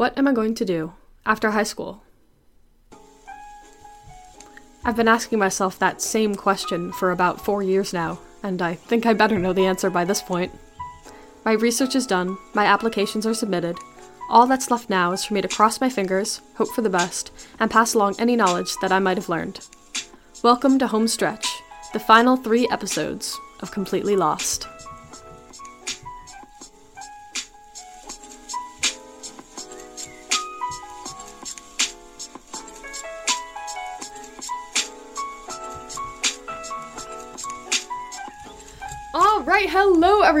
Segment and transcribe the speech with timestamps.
[0.00, 0.94] What am I going to do
[1.26, 2.02] after high school?
[4.82, 9.04] I've been asking myself that same question for about four years now, and I think
[9.04, 10.52] I better know the answer by this point.
[11.44, 13.76] My research is done, my applications are submitted.
[14.30, 17.30] All that's left now is for me to cross my fingers, hope for the best,
[17.58, 19.66] and pass along any knowledge that I might have learned.
[20.42, 21.46] Welcome to Home Stretch,
[21.92, 24.66] the final three episodes of Completely Lost.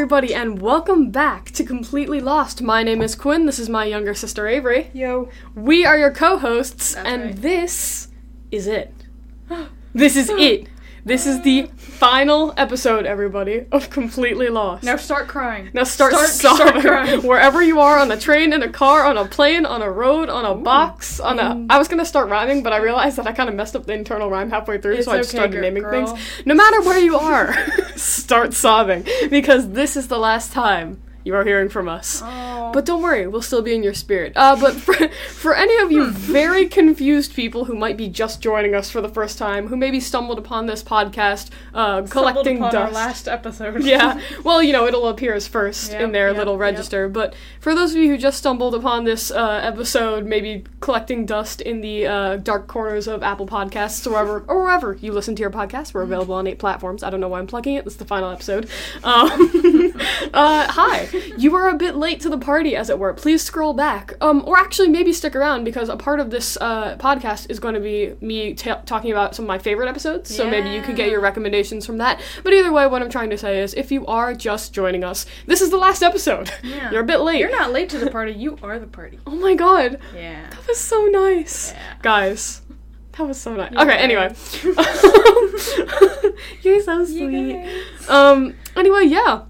[0.00, 2.62] Everybody, and welcome back to Completely Lost.
[2.62, 3.44] My name is Quinn.
[3.44, 4.90] This is my younger sister Avery.
[4.94, 5.28] Yo.
[5.54, 7.36] We are your co-hosts, That's and right.
[7.36, 8.08] this
[8.50, 8.94] is it.
[9.92, 10.69] This is it.
[11.04, 14.84] This is the final episode, everybody, of Completely Lost.
[14.84, 15.70] Now start crying.
[15.72, 16.28] Now start, start
[16.58, 17.22] sobbing crying.
[17.22, 20.28] wherever you are on a train, in a car, on a plane, on a road,
[20.28, 21.66] on a box, on a.
[21.70, 23.94] I was gonna start rhyming, but I realized that I kind of messed up the
[23.94, 26.06] internal rhyme halfway through, It's so I just okay, started gir- naming girl.
[26.14, 26.20] things.
[26.44, 27.54] No matter where you are,
[27.96, 32.22] start sobbing because this is the last time you are hearing from us.
[32.24, 32.70] Oh.
[32.72, 34.32] But don't worry, we'll still be in your spirit.
[34.36, 34.94] Uh, but for,
[35.28, 39.08] for any of you very confused people who might be just joining us for the
[39.08, 42.86] first time, who maybe stumbled upon this podcast, uh, collecting upon dust.
[42.86, 43.82] our last episode.
[43.84, 46.60] yeah, well, you know, it'll appear as first in their yep, little yep.
[46.60, 47.08] register.
[47.08, 51.60] But for those of you who just stumbled upon this uh, episode, maybe collecting dust
[51.60, 55.40] in the uh, dark corners of Apple Podcasts or wherever, or wherever you listen to
[55.40, 57.02] your podcast, we're available on eight platforms.
[57.02, 57.84] I don't know why I'm plugging it.
[57.84, 58.68] This is the final episode.
[59.02, 59.92] Um,
[60.32, 63.12] uh, hi, you are a bit late to the party, as it were.
[63.14, 66.96] Please scroll back, um, or actually maybe stick around because a part of this uh,
[66.98, 70.34] podcast is going to be me ta talking about some of my favorite episodes.
[70.34, 72.20] So maybe you could get your recommendations from that.
[72.44, 75.26] But either way, what I'm trying to say is, if you are just joining us,
[75.46, 76.50] this is the last episode.
[76.62, 76.90] Yeah.
[76.92, 77.38] You're a bit late.
[77.40, 78.32] You're not late to the party.
[78.32, 79.18] You are the party.
[79.26, 80.48] Oh my god, Yeah.
[80.50, 81.94] that was so nice, Yeah.
[82.02, 82.62] guys.
[83.16, 83.72] That was so nice.
[83.72, 83.82] Yeah.
[83.82, 84.34] Okay, anyway.
[86.62, 87.52] You're so sweet.
[87.54, 88.08] guys.
[88.08, 88.54] Um.
[88.76, 89.42] Anyway, yeah.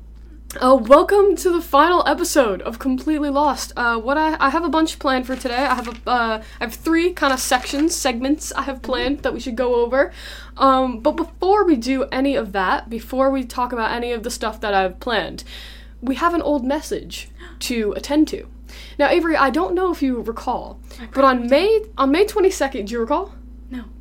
[0.58, 3.72] Uh, welcome to the final episode of Completely Lost.
[3.76, 5.54] Uh, what I I have a bunch planned for today.
[5.54, 9.32] I have a uh, I have three kind of sections, segments I have planned that
[9.32, 10.12] we should go over.
[10.56, 14.30] Um, but before we do any of that, before we talk about any of the
[14.30, 15.44] stuff that I've planned,
[16.00, 17.28] we have an old message
[17.60, 18.48] to attend to.
[18.98, 20.80] Now, Avery, I don't know if you recall,
[21.14, 23.32] but on May on May twenty second, do you recall?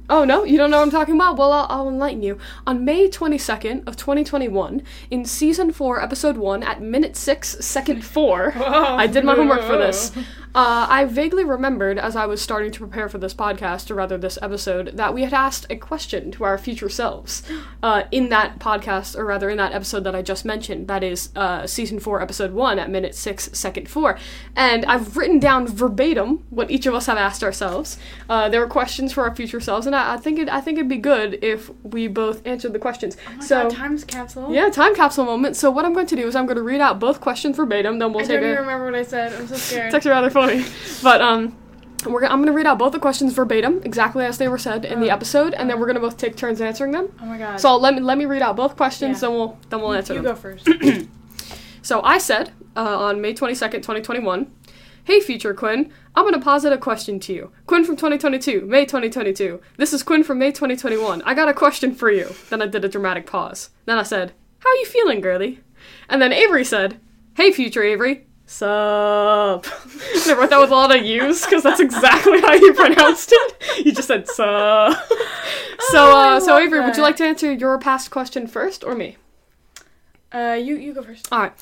[0.10, 1.38] Oh no, you don't know what I'm talking about?
[1.38, 2.40] Well, I'll, I'll enlighten you.
[2.66, 4.82] On May 22nd of 2021,
[5.12, 9.78] in season 4, episode 1, at minute 6, second 4, I did my homework for
[9.78, 10.12] this.
[10.56, 14.18] Uh, I vaguely remembered as I was starting to prepare for this podcast, or rather
[14.18, 17.44] this episode, that we had asked a question to our future selves
[17.84, 20.88] uh, in that podcast, or rather in that episode that I just mentioned.
[20.88, 24.18] That is uh, season 4, episode 1, at minute 6, second 4.
[24.56, 28.00] And I've written down verbatim what each of us have asked ourselves.
[28.28, 30.80] Uh, there were questions for our future selves, and I, I think it, I think
[30.80, 33.18] it'd be good if we both answered the questions.
[33.28, 34.52] Oh so God, time's capsule.
[34.52, 35.56] yeah, time capsule moment.
[35.56, 38.00] So what I'm going to do is I'm going to read out both questions verbatim.
[38.00, 38.52] Then we'll I take don't a.
[38.54, 39.34] even remember what I said.
[39.34, 39.86] I'm so scared.
[39.88, 40.66] It's actually rather funny,
[41.04, 41.56] but um,
[42.06, 44.86] we're gonna, I'm gonna read out both the questions verbatim, exactly as they were said
[44.86, 47.10] in the Uh, episode, and then we're gonna both take turns answering them.
[47.22, 47.60] oh my god.
[47.60, 50.22] So let me let me read out both questions, then we'll then we'll answer you
[50.22, 50.36] them.
[50.36, 50.68] go first.
[51.82, 54.52] So I said uh, on May 22nd, 2021,
[55.06, 57.52] Hey future Quinn, I'm gonna posit a question to you.
[57.66, 59.60] Quinn from 2022, May 2022.
[59.78, 61.22] This is Quinn from May 2021.
[61.24, 62.30] I got a question for you.
[62.50, 63.70] Then I did a dramatic pause.
[63.86, 65.62] Then I said, How you feeling, girly?
[66.10, 67.00] And then Avery said,
[67.36, 69.66] Hey future Avery, sup?
[70.28, 73.86] I wrote that with a lot of U's because that's exactly how you pronounced it.
[73.86, 74.38] You just said sup.
[75.80, 78.96] so, Oh, uh, so Avery, would you like to answer your past question first or
[78.96, 79.18] me?
[80.32, 81.28] Uh, you you go first.
[81.32, 81.54] All right.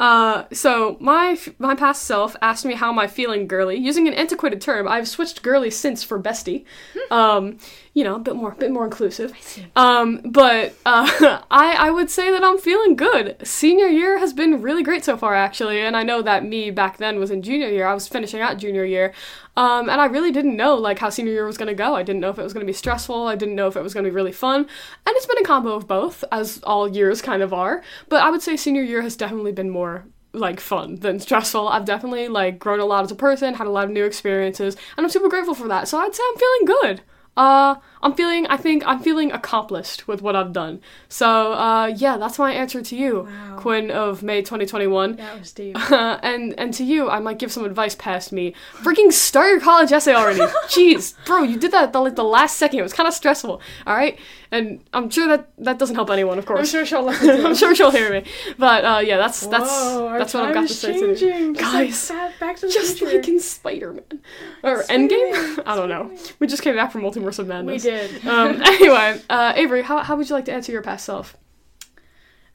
[0.00, 3.76] Uh, so my f- my past self asked me how am I feeling, girly.
[3.76, 6.64] Using an antiquated term, I've switched girly since for bestie.
[7.10, 7.58] Um,
[7.96, 9.32] you know, a bit more, bit more inclusive.
[9.74, 13.36] Um, but uh, I I would say that I'm feeling good.
[13.42, 16.98] Senior year has been really great so far, actually, and I know that me back
[16.98, 17.86] then was in junior year.
[17.86, 19.14] I was finishing out junior year,
[19.56, 21.96] um, and I really didn't know like how senior year was gonna go.
[21.96, 23.28] I didn't know if it was gonna be stressful.
[23.28, 25.72] I didn't know if it was gonna be really fun, and it's been a combo
[25.72, 27.82] of both, as all years kind of are.
[28.10, 30.04] But I would say senior year has definitely been more
[30.34, 31.66] like fun than stressful.
[31.66, 34.76] I've definitely like grown a lot as a person, had a lot of new experiences,
[34.98, 35.88] and I'm super grateful for that.
[35.88, 37.02] So I'd say I'm feeling good.
[37.36, 40.80] Uh, I'm feeling, I think I'm feeling accomplished with what I've done.
[41.08, 43.56] So, uh, yeah, that's my answer to you, Wow.
[43.58, 45.16] Quinn of May 2021.
[45.16, 45.76] That was deep.
[45.90, 48.54] Uh, and and to you, I might give some advice past me.
[48.76, 50.40] Freaking start your college essay already.
[50.68, 52.78] Jeez, bro, you did that at the, like the last second.
[52.78, 53.60] It was kind of stressful.
[53.86, 54.18] All right.
[54.56, 56.70] And I'm sure that that doesn't help anyone, of I'm course.
[56.70, 58.24] sure she'll listen I'm sure she'll hear me.
[58.58, 61.52] But uh, yeah, that's that's Whoa, our that's what I've got to say today.
[61.52, 62.10] Just like Guys,
[62.40, 63.16] Back- to the Just future.
[63.16, 64.20] like in Spider Man
[64.62, 65.62] or Spider-Man, Endgame.
[65.66, 66.10] I don't know.
[66.38, 67.84] We just came back from Multiverse of Madness.
[67.84, 68.26] We did.
[68.26, 71.36] Um, anyway, uh, Avery, how, how would you like to answer your past self?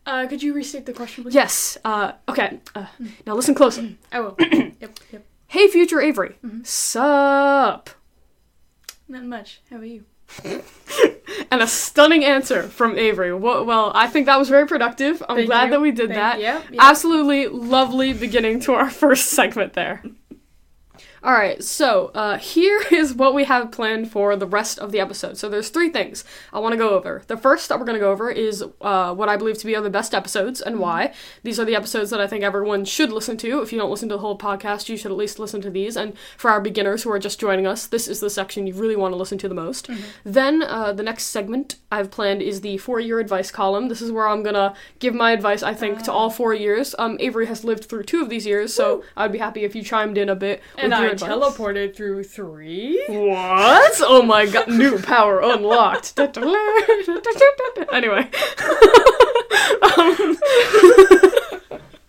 [0.06, 1.36] uh, could you restate the question, please?
[1.36, 1.78] Yes.
[1.86, 2.60] Uh, okay.
[2.76, 2.86] Uh,
[3.28, 3.98] now listen closely.
[4.12, 4.36] I will.
[4.40, 5.26] yep, yep.
[5.48, 6.38] Hey, future Avery.
[6.44, 6.66] Mhm.
[6.66, 7.90] Sup?
[9.08, 9.62] Not much.
[9.70, 10.06] How about you?
[11.50, 13.34] And a stunning answer from Avery.
[13.34, 15.22] Well, well, I think that was very productive.
[15.28, 15.72] I'm Thank glad you.
[15.72, 16.40] that we did Thank- that.
[16.40, 16.64] Yep.
[16.72, 16.80] yep.
[16.82, 20.04] Absolutely lovely beginning to our first segment there.
[21.24, 25.00] All right, so uh, here is what we have planned for the rest of the
[25.00, 25.38] episode.
[25.38, 27.22] So there's three things I want to go over.
[27.28, 29.76] The first that we're going to go over is uh, what I believe to be
[29.76, 31.14] are the best episodes and why.
[31.44, 33.62] These are the episodes that I think everyone should listen to.
[33.62, 35.96] If you don't listen to the whole podcast, you should at least listen to these.
[35.96, 38.96] And for our beginners who are just joining us, this is the section you really
[38.96, 39.92] want to listen to the most.
[40.24, 43.90] Then uh, the next segment I've planned is the four-year advice column.
[43.90, 45.62] This is where I'm gonna give my advice.
[45.62, 46.96] I think to all four years.
[46.98, 49.84] Um, Avery has lived through two of these years, so I'd be happy if you
[49.84, 53.04] chimed in a bit and with your I teleported through three.
[53.10, 53.94] What?
[54.02, 56.18] Oh my god, new power unlocked.
[57.92, 58.30] anyway.
[59.98, 60.38] um,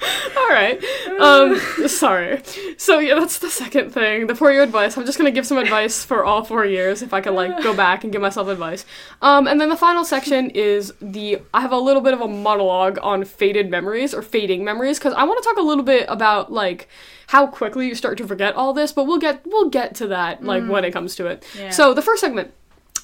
[0.37, 0.83] Alright.
[1.21, 1.59] Um
[1.89, 2.43] sorry.
[2.77, 4.27] So yeah, that's the second thing.
[4.27, 4.97] The four year advice.
[4.97, 7.75] I'm just gonna give some advice for all four years if I could like go
[7.75, 8.85] back and give myself advice.
[9.21, 12.29] Um and then the final section is the I have a little bit of a
[12.29, 16.07] monologue on faded memories or fading memories, because I want to talk a little bit
[16.09, 16.89] about like
[17.29, 20.43] how quickly you start to forget all this, but we'll get we'll get to that
[20.45, 21.45] like when it comes to it.
[21.57, 21.71] Yeah.
[21.71, 22.53] So the first segment,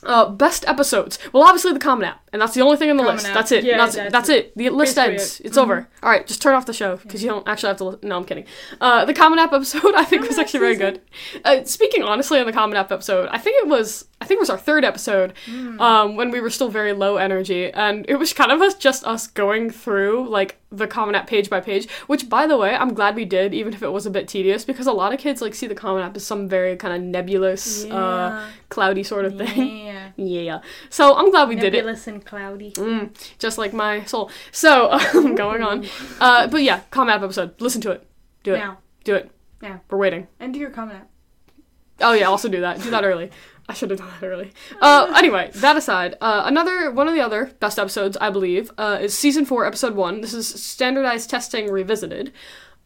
[0.05, 1.19] uh, best episodes.
[1.33, 3.29] Well, obviously the Common App, and that's the only thing on the Common list.
[3.29, 3.35] App.
[3.35, 3.65] That's it.
[3.65, 4.47] Yeah, that's, that's that's it.
[4.47, 4.57] it.
[4.57, 5.41] The list ends.
[5.41, 5.47] it.
[5.47, 5.89] It's over.
[6.03, 7.85] All right, just turn off the show because you don't actually have to.
[7.85, 8.45] Li- no, I'm kidding.
[8.81, 11.01] Uh, the Common App episode I think Common was actually very good.
[11.45, 14.07] Uh, speaking honestly on the Common App episode, I think it was.
[14.21, 15.33] I think it was our third episode
[15.79, 19.05] um, when we were still very low energy, and it was kind of us just
[19.05, 21.89] us going through like the Common App page by page.
[22.09, 24.65] Which, by the way, I'm glad we did, even if it was a bit tedious,
[24.65, 27.01] because a lot of kids like see the Common App as some very kind of
[27.01, 29.87] nebulous, uh, cloudy sort of thing.
[29.87, 29.95] Yeah.
[30.17, 30.61] Yeah.
[30.91, 31.79] So I'm glad we did it.
[31.85, 32.73] Nebulous and cloudy.
[32.73, 34.31] Mm, just like my soul.
[34.51, 35.87] So, um, going on.
[36.21, 37.61] Uh, but yeah, Common App episode.
[37.61, 38.07] Listen to it.
[38.43, 38.59] Do it.
[38.59, 38.79] Now.
[39.05, 39.31] Do it.
[39.63, 39.79] Yeah.
[39.89, 40.27] We're waiting.
[40.41, 40.99] And do your comment.
[40.99, 41.11] App.
[42.01, 42.83] Oh yeah, also do that.
[42.83, 43.31] Do that early.
[43.69, 44.53] I should have done that early.
[44.81, 48.99] Uh, anyway, that aside, uh, another one of the other best episodes, I believe, uh,
[49.01, 50.23] is season four, episode one.
[50.23, 52.33] This is standardized testing revisited.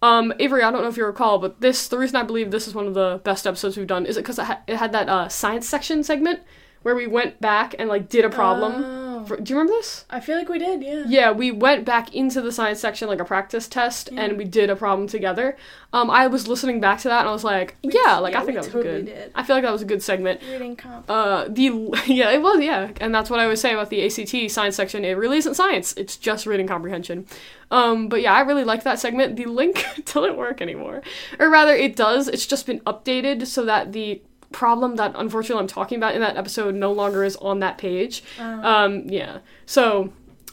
[0.02, 2.67] Um, Avery, I don't know if you recall, but this the reason I believe this
[2.67, 4.90] is one of the best episodes we've done is it because it, ha- it had
[4.93, 6.40] that uh, science section segment
[6.82, 8.82] where we went back and like did a problem.
[9.23, 9.27] Oh.
[9.27, 10.05] For- do you remember this?
[10.11, 11.05] I feel like we did, yeah.
[11.07, 14.23] Yeah, we went back into the science section like a practice test, Yeah.
[14.23, 15.57] and we did a problem together.
[15.93, 18.45] Um, I was listening back to that, and I was like, yeah, like yeah, I
[18.45, 19.07] think we that was totally good.
[19.07, 19.33] did.
[19.35, 20.41] I feel like that was a good segment.
[20.51, 21.05] Reading comp.
[21.09, 21.65] Uh, the
[22.07, 25.05] yeah, it was yeah, and that's what I always say about the ACT science section.
[25.05, 27.27] It really isn't science; it's just reading comprehension.
[27.71, 29.37] Um, but yeah, I really like that segment.
[29.37, 31.03] The link doesn't work anymore,
[31.39, 32.29] or rather, it does.
[32.29, 36.37] It's just been updated so that the problem that unfortunately I'm talking about in that
[36.37, 38.22] episode no longer is on that page.
[38.38, 39.38] Um, Um, yeah.
[39.66, 40.12] So,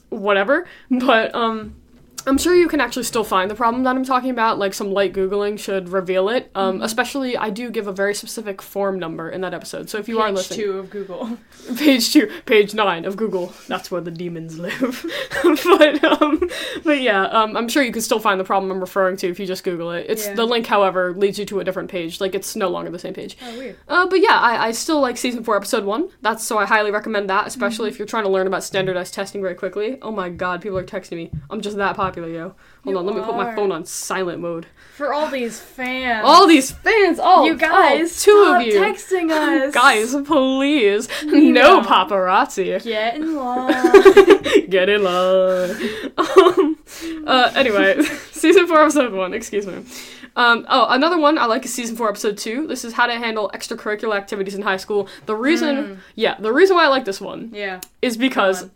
[0.10, 0.68] whatever.
[0.90, 1.76] But, um,
[2.28, 4.58] I'm sure you can actually still find the problem that I'm talking about.
[4.60, 6.50] Like some light Googling should reveal it.
[6.56, 6.84] Um, Mm-hmm.
[6.84, 9.90] Especially, I do give a very specific form number in that episode.
[9.90, 11.38] So if you are listening, page two of Google.
[11.78, 15.06] page two, page nine of Google, that's where the demons live.
[15.44, 16.50] but, um,
[16.84, 19.40] but yeah, um, I'm sure you can still find the problem I'm referring to if
[19.40, 20.06] you just Google it.
[20.10, 20.36] It's Yeah.
[20.36, 22.22] the link, however, leads you to a different page.
[22.22, 23.38] Like it's no longer the same page.
[23.42, 23.76] Oh, weird.
[23.88, 26.10] Uh, but yeah, I, I still like season four, episode one.
[26.22, 27.86] That's so I highly recommend that, especially Mm-hmm.
[27.94, 29.98] if you're trying to learn about standardized testing very quickly.
[30.02, 31.32] Oh my god, people are texting me.
[31.50, 32.56] I'm just that popular, yo.
[32.84, 33.56] Hold You on, let me put my are.
[33.56, 34.66] phone on silent mode.
[34.96, 36.24] For all these fans.
[36.26, 39.32] All these fans, oh, you guys, oh, two of you, texting
[39.68, 39.74] us.
[39.74, 41.88] guys, please, You no know.
[41.88, 42.82] paparazzi.
[42.84, 44.70] Get in line.
[44.70, 45.72] Get in line.
[46.18, 46.78] um,
[47.28, 48.02] uh, anyway,
[48.32, 49.34] season four, episode one.
[49.34, 49.84] Excuse me.
[50.36, 52.68] Um, oh, another one I like is season four, episode two.
[52.68, 55.08] This is how to handle extracurricular activities in high school.
[55.26, 55.98] The reason, Mm.
[56.16, 57.82] yeah, the reason why I like this one yeah.
[58.02, 58.70] is because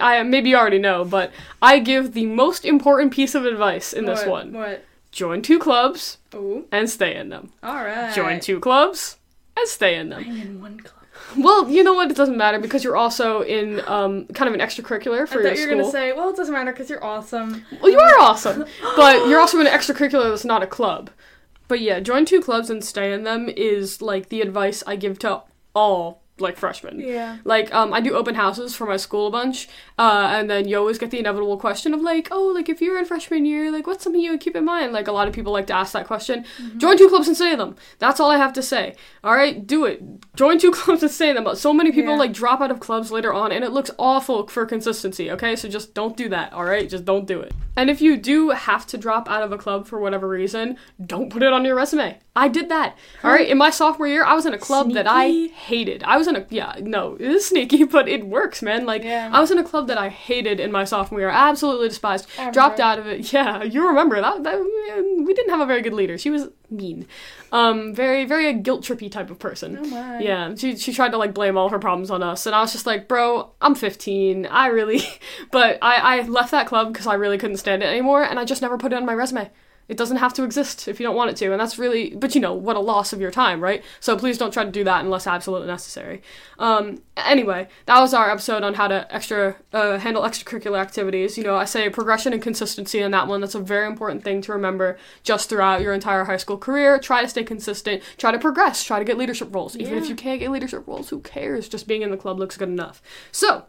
[0.00, 4.06] I maybe you already know, but I give the most important piece of advice in
[4.06, 4.84] this What- one: What?
[5.12, 6.66] join two clubs Ooh.
[6.72, 7.52] and stay in them.
[7.62, 8.12] All right.
[8.14, 9.18] Join two clubs
[9.56, 10.24] and stay in them.
[10.26, 11.02] I'm in one club.
[11.36, 12.10] Well, you know what?
[12.10, 15.68] It doesn't matter because you're also in um, kind of an extracurricular for thought your
[15.68, 17.64] You're gonna say, well, it doesn't matter because you're awesome.
[17.80, 18.64] Well, you are awesome,
[18.96, 21.10] but you're also in an extracurricular that's not a club.
[21.68, 25.18] But yeah, join two clubs and stay in them is like the advice I give
[25.20, 25.42] to
[25.74, 27.00] all like freshmen.
[27.00, 27.38] Yeah.
[27.44, 29.68] Like, um, I do open houses for my school a bunch,
[29.98, 32.98] uh, and then you always get the inevitable question of like, oh, like if you're
[32.98, 34.92] in freshman year, like what's something you would keep in mind?
[34.92, 36.44] Like a lot of people like to ask that question.
[36.76, 37.76] Join two clubs and say them.
[37.98, 38.96] That's all I have to say.
[39.24, 40.02] All right, do it.
[40.34, 41.44] Join two clubs and say them.
[41.44, 42.18] But so many people Yeah.
[42.18, 45.30] like drop out of clubs later on, and it looks awful for consistency.
[45.30, 46.52] Okay, so just don't do that.
[46.52, 47.52] All right, just don't do it.
[47.76, 51.30] And if you do have to drop out of a club for whatever reason, don't
[51.30, 52.18] put it on your resume.
[52.34, 52.96] I did that.
[53.22, 56.02] All right, in my sophomore year, I was in a club that I hated.
[56.02, 58.86] I was in a yeah, no, it is sneaky, but it works, man.
[58.86, 59.30] Like Yeah.
[59.32, 62.26] I was in a club that I hated in my sophomore year, absolutely despised.
[62.38, 63.32] I Dropped out of it.
[63.32, 64.42] Yeah, you remember that?
[64.42, 64.58] that
[65.24, 66.18] we didn't have a very good leader.
[66.18, 67.06] She was mean,
[67.50, 69.78] um, very very a guilt trippy type of person.
[69.80, 70.18] Oh.
[70.18, 72.72] Yeah, she she tried to like blame all her problems on us, and I was
[72.72, 74.46] just like, bro, I'm 15.
[74.46, 75.02] I really,
[75.50, 78.44] but I I left that club because I really couldn't stand it anymore, and I
[78.44, 79.50] just never put it on my resume.
[79.92, 82.34] It doesn't have to exist if you don't want it to, and that's really, but
[82.34, 83.84] you know, what a loss of your time, right?
[84.00, 86.22] So please don't try to do that unless absolutely necessary.
[86.58, 91.36] Um, anyway, that was our episode on how to extra uh, handle extracurricular activities.
[91.36, 93.42] You know, I say progression and consistency in that one.
[93.42, 96.98] That's a very important thing to remember just throughout your entire high school career.
[96.98, 98.02] Try to stay consistent.
[98.16, 98.82] Try to progress.
[98.82, 99.76] Try to get leadership roles.
[99.76, 101.68] Even if you can't get leadership roles, who cares?
[101.68, 103.02] Just being in the club looks good enough.
[103.30, 103.66] So,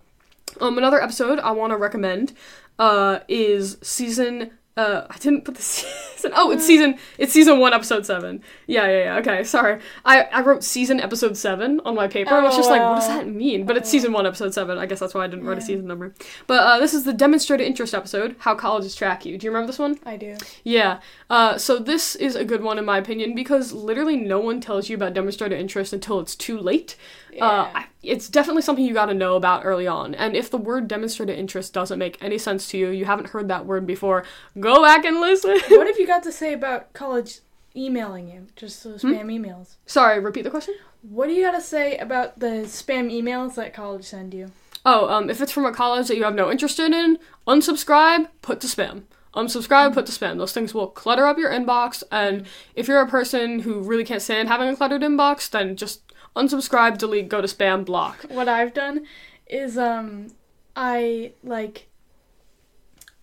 [0.62, 2.32] um, another episode I want to recommend
[2.80, 4.51] uh, is season.
[4.75, 6.32] Uh, I didn't put the season.
[6.36, 6.98] Oh, it's season.
[7.20, 8.42] It's season one, episode seven.
[8.65, 9.18] Yeah, yeah, yeah.
[9.18, 9.80] Okay, sorry.
[10.03, 12.34] I I wrote season episode seven on my paper.
[12.34, 13.18] I was just like, what does Oh.
[13.18, 13.65] that mean?
[13.68, 14.80] But it's season one, episode seven.
[14.80, 16.13] I guess that's why I didn't write a season number.
[16.48, 18.36] But uh, this is the demonstrated interest episode.
[18.39, 19.38] How colleges track you.
[19.38, 20.00] Do you remember this one?
[20.06, 20.38] I do.
[20.63, 21.01] Yeah.
[21.30, 24.89] Uh, so this is a good one in my opinion because literally no one tells
[24.89, 26.96] you about demonstrated interest until it's too late.
[27.42, 27.72] Uh, Yeah.
[27.75, 30.13] I- it's definitely something you got to know about early on.
[30.16, 33.48] And if the word demonstrated interest doesn't make any sense to you, you haven't heard
[33.48, 34.25] that word before,
[34.60, 35.52] go back and listen.
[35.70, 37.40] what have you got to say about college
[37.75, 38.48] emailing you?
[38.58, 39.13] Just those Hmm?
[39.13, 39.75] spam emails.
[39.86, 40.75] Sorry, repeat the question.
[41.02, 44.52] What do you got to say about the spam emails that college send you?
[44.86, 48.60] Oh, um, if it's from a college that you have no interest in, unsubscribe, put
[48.62, 49.04] to spam.
[49.34, 50.38] Unsubscribe, put to spam.
[50.38, 54.22] Those things will clutter up your inbox, and if you're a person who really can't
[54.22, 56.02] stand having a cluttered inbox, then just
[56.36, 58.24] unsubscribe, delete, go to spam, block.
[58.30, 59.06] What I've done
[59.48, 60.28] is um
[60.75, 61.88] I like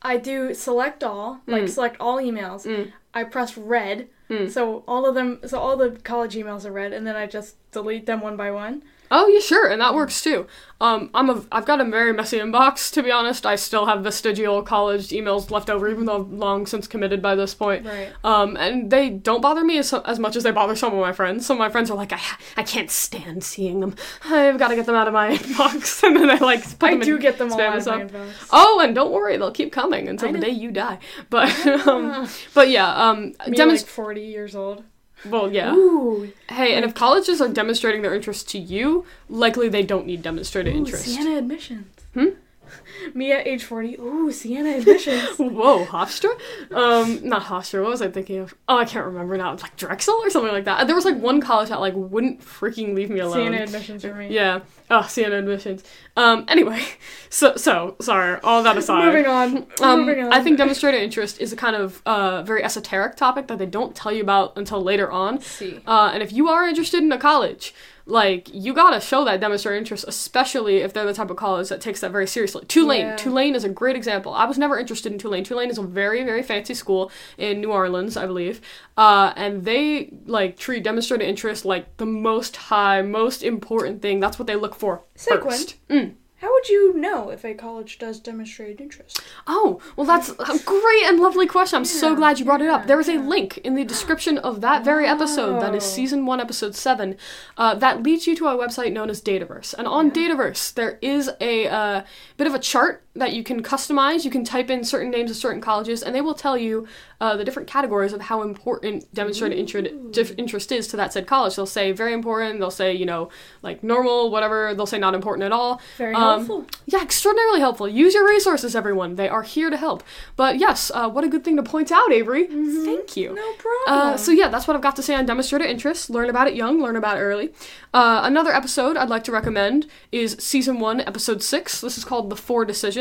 [0.03, 1.69] I do select all, like Mm.
[1.69, 2.65] select all emails.
[2.67, 2.93] Mm.
[3.13, 4.09] I press red.
[4.31, 4.51] Mm.
[4.51, 7.57] So all of them so all the college emails are red and then I just
[7.73, 8.83] delete them one by one.
[9.13, 10.47] Oh yeah, sure, and that works too.
[10.83, 13.45] Um, I'm a, I've got a very messy inbox to be honest.
[13.45, 17.35] I still have vestigial college emails left over, even though I've long since committed by
[17.35, 17.85] this point.
[17.85, 18.13] Right.
[18.25, 21.13] Um, and they don't bother me as, as much as they bother some of my
[21.13, 21.45] friends.
[21.45, 22.21] Some of my friends are like, I,
[22.57, 23.95] I can't stand seeing them.
[24.25, 26.95] I've got to get them out of my inbox, and then I like put I
[26.95, 28.49] them do in get them all out of my inbox.
[28.53, 30.99] Oh, and don't worry, they'll keep coming until the day you die.
[31.31, 34.83] But um, but yeah, um, Me demonst- like 40 years old.
[35.25, 35.75] Well, yeah.
[35.75, 36.33] Ooh.
[36.49, 40.75] Hey, and if colleges are demonstrating their interest to you, likely they don't need demonstrated
[40.75, 41.05] Ooh, interest.
[41.05, 41.87] Siena admissions.
[42.15, 42.31] Hmm?
[43.15, 43.97] Me at age 40.
[44.01, 45.29] Ooh, Siena admissions.
[45.39, 46.31] Whoa, Hofstra?
[46.71, 47.83] Um, not Hofstra.
[47.83, 48.55] What was I thinking of?
[48.69, 49.51] Oh, I can't remember now.
[49.53, 50.87] Like Drexel or something like that.
[50.87, 53.37] There was like one college that like wouldn't freaking leave me alone.
[53.37, 54.29] Siena admissions for me.
[54.29, 54.61] Yeah.
[54.91, 55.85] Oh, Siena admissions.
[56.17, 56.45] Um.
[56.49, 56.83] Anyway,
[57.31, 58.41] so so sorry.
[58.43, 59.05] All that aside.
[59.07, 59.67] Moving on.
[59.81, 60.33] Um, Moving on.
[60.33, 63.95] I think demonstrated interest is a kind of uh, very esoteric topic that they don't
[63.95, 65.41] tell you about until later on.
[65.41, 65.81] see.
[65.87, 67.75] Uh, and if you are interested in a college,
[68.11, 71.81] like you gotta show that demonstrated interest, especially if they're the type of college that
[71.81, 72.65] takes that very seriously.
[72.67, 73.17] Tulane, Yeah.
[73.17, 74.33] Tulane is a great example.
[74.35, 75.45] I was never interested in Tulane.
[75.45, 78.61] Tulane is a very, very fancy school in New Orleans, I believe,
[78.97, 84.21] uh, and they like treat demonstrated interest like the most high, most important thing.
[84.21, 85.51] That's what they look for Sequin.
[85.51, 85.89] first.
[85.89, 86.15] Mm.
[86.41, 89.21] How would you know if a college does demonstrate interest?
[89.47, 91.77] Oh, well, that's a great and lovely question.
[91.77, 92.83] I'm so glad you brought it up.
[92.83, 93.21] yeah, There is a yeah.
[93.21, 97.19] link in the description of that very episode, that is season one, episode seven,
[97.59, 99.75] uh, that leads you to a website known as Dataverse.
[99.75, 102.05] And on Dataverse, there is a uh,
[102.39, 104.25] bit of a chart that you can customize.
[104.25, 106.87] You can type in certain names of certain colleges, and they will tell you
[107.21, 111.57] uh, the different categories of how important demonstrated interest, interest is to that said college.
[111.57, 112.61] They'll say very important.
[112.61, 113.29] They'll say you know
[113.63, 114.75] like normal, whatever.
[114.75, 115.81] They'll say not important at all.
[115.99, 116.67] Very Um, helpful.
[116.87, 117.89] Yeah, extraordinarily helpful.
[117.89, 119.17] Use your resources, everyone.
[119.17, 120.05] They are here to help.
[120.37, 122.47] But yes, uh, what a good thing to point out, Avery.
[122.47, 123.35] Thank you.
[123.35, 123.87] No problem.
[124.13, 126.11] Uh, so yeah, that's what I've got to say on demonstrated interest.
[126.11, 127.53] Learn about it young, learn about it early.
[127.93, 131.81] Uh, another episode I'd like to recommend is season one, episode six.
[131.81, 133.00] This is called the Four Decisions.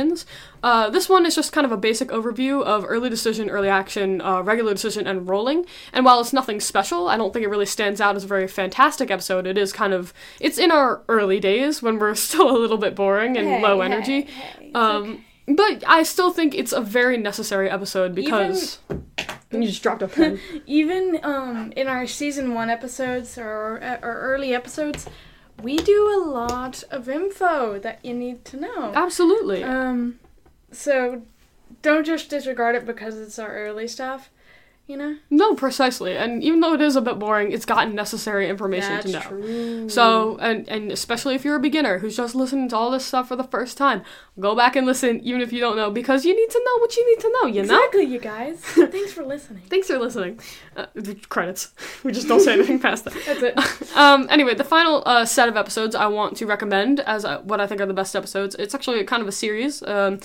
[0.63, 4.21] Uh, this one is just kind of a basic overview of early decision, early action,
[4.21, 5.65] uh, regular decision, and rolling.
[5.93, 8.47] And while it's nothing special, I don't think it really stands out as a very
[8.47, 9.47] fantastic episode.
[9.47, 12.95] It is kind of it's in our early days when we're still a little bit
[12.95, 14.21] boring and Hey, low hey, energy.
[14.23, 18.77] hey, it's Um, but I still think it's a very necessary episode because
[19.51, 20.39] And you just dropped a pen.
[20.67, 25.07] Even um, in our season one episodes or, or early episodes,
[25.61, 28.91] we do a lot of info that you need to know.
[28.95, 29.63] Absolutely.
[29.63, 30.19] Um,
[30.71, 31.23] so
[31.81, 34.29] don't just disregard it because it's our early stuff.
[34.89, 35.17] You know.
[35.29, 36.17] no, precisely.
[36.17, 39.21] And even though it is a bit boring, it's gotten necessary information That's to know.
[39.21, 39.87] true.
[39.89, 43.27] So, and, and especially if you're a beginner who's just listening to all this stuff
[43.27, 44.01] for the first time,
[44.39, 46.97] go back and listen even if you don't know because you need to know what
[46.97, 47.75] you need to know, you know?
[47.75, 48.59] exactly, you guys.
[48.61, 49.61] Thanks for listening.
[49.69, 50.39] Thanks for listening.
[50.75, 51.71] Uh, the credits.
[52.03, 53.13] We just don't say anything past that.
[53.27, 53.89] That's it.
[53.95, 57.59] Um, anyway, the final uh, set of episodes I want to recommend as uh, what
[57.59, 58.55] I think are the best episodes.
[58.55, 60.19] It's actually kind of a series um,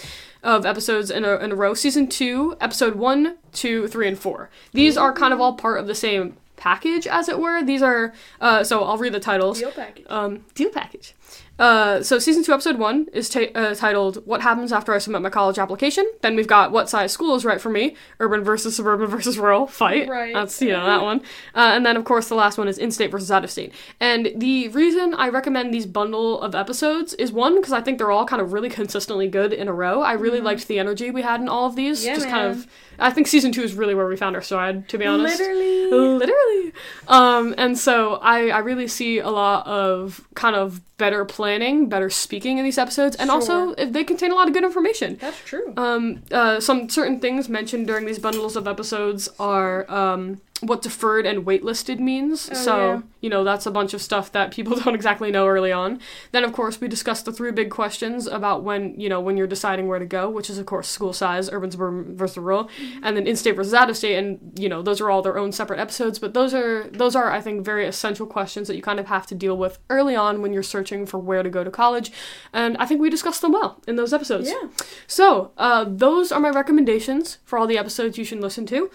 [0.44, 1.74] of episodes in a, in a row.
[1.74, 4.50] Season 2, episode one, two, three, and 4.
[4.72, 7.64] These are kind of all part of the same package, as it were.
[7.64, 9.58] These are, uh, so I'll read the titles.
[9.58, 10.06] Deal package.
[10.08, 11.14] Um, deal package.
[11.56, 15.22] Uh, so season two, episode one is ta- uh, titled "What Happens After I Submit
[15.22, 18.74] My College Application." Then we've got "What Size School Is Right for Me?" Urban versus
[18.74, 20.08] suburban versus rural fight.
[20.08, 20.34] Right.
[20.34, 21.20] That's you know that one.
[21.54, 23.72] Uh, and then of course the last one is in-state versus out-of-state.
[24.00, 28.10] And the reason I recommend these bundle of episodes is one because I think they're
[28.10, 30.02] all kind of really consistently good in a row.
[30.02, 32.00] I really liked the energy we had in all of these.
[32.00, 32.08] Mm-hmm.
[32.08, 32.66] Yeah, Just kind of.
[32.98, 34.88] I think season two is really where we found our stride.
[34.88, 35.84] To be honest Literally.
[35.90, 36.72] literally
[37.08, 42.08] um and so i i really see a lot of kind of better planning better
[42.08, 43.74] speaking in these episodes and also Sure.
[43.78, 45.72] if they contain a lot of good information That's true.
[45.76, 51.26] um uh some certain things mentioned during these bundles of episodes are um what deferred
[51.26, 52.48] and waitlisted means.
[52.50, 53.02] Oh, so yeah.
[53.20, 56.00] you know that's a bunch of stuff that people don't exactly know early on.
[56.32, 59.46] Then of course we discussed the three big questions about when you know when you're
[59.46, 62.68] deciding where to go which is of course school size urban suburban versus rural
[63.02, 66.18] and then in-state versus out-of-state and you know those are all their own separate episodes
[66.18, 69.26] but those are those are i think very essential questions that you kind of have
[69.26, 72.12] to deal with early on when you're searching for where to go to college
[72.52, 74.48] and i think we discussed them well in those episodes.
[74.48, 74.68] Yeah.
[75.06, 78.90] so uh, those are my recommendations for all the episodes you should listen to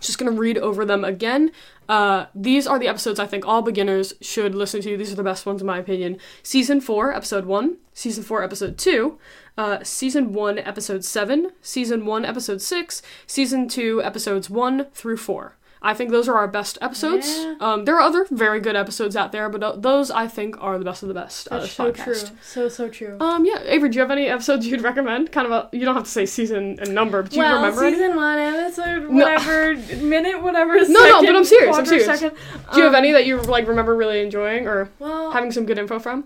[0.00, 1.52] just gonna read over them again.
[1.88, 4.96] Uh, these are the episodes I think all beginners should listen to.
[4.96, 6.18] These are the best ones in my opinion.
[6.42, 7.76] Season four, episode one.
[7.92, 9.18] Season four, episode two.
[9.58, 11.50] Uh, season one, episode seven.
[11.60, 13.02] Season one, episode six.
[13.26, 15.56] Season two, episodes one through four.
[15.84, 17.26] I think those are our best episodes.
[17.28, 17.54] Yeah.
[17.60, 20.78] Um, there are other very good episodes out there, but uh, those I think are
[20.78, 21.50] the best of the best.
[21.50, 22.04] That's so podcast.
[22.28, 22.36] true.
[22.42, 23.16] So so true.
[23.18, 25.32] Um, yeah, Avery, do you have any episodes you'd recommend?
[25.32, 27.56] Kind of a, you don't have to say season and number, but do you well,
[27.56, 27.96] remember any?
[27.96, 29.24] season one, episode, No.
[29.24, 29.74] whatever,
[30.04, 30.74] minute, whatever.
[30.76, 32.06] no, second, but I'm serious, I'm serious.
[32.06, 32.36] Second.
[32.72, 35.66] Do you have Um, any that you like remember really enjoying or Well, having some
[35.66, 36.24] good info from?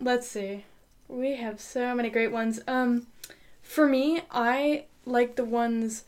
[0.00, 0.64] let's see.
[1.08, 2.60] We have so many great ones.
[2.68, 3.06] Um,
[3.62, 6.04] for me, I like the ones.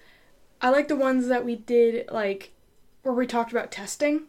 [0.60, 2.50] I like the ones that we did like
[3.06, 4.22] where we talked about testing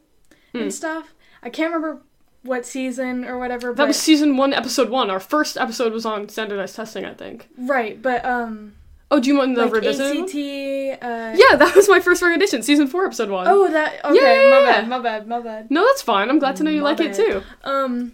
[0.53, 0.59] Hmm.
[0.59, 1.13] and stuff.
[1.43, 2.01] I can't remember
[2.43, 3.73] what season or whatever.
[3.73, 5.09] That was season one, episode one.
[5.09, 7.49] Our first episode was on standardized testing, I think.
[7.57, 8.73] right, but um,
[9.09, 10.17] Oh, do you want the like revisit?
[10.17, 11.03] ACT.
[11.03, 12.61] Uh, Yeah, that was my first recommendation.
[12.61, 13.47] Season four, episode one.
[13.47, 14.15] Oh, that okay.
[14.15, 14.65] Yeah, yeah, my yeah.
[14.81, 14.87] bad.
[14.89, 15.27] My bad.
[15.27, 15.71] My bad.
[15.71, 16.29] No, that's fine.
[16.29, 17.41] I'm glad to know you My like it too.
[17.63, 18.13] Um,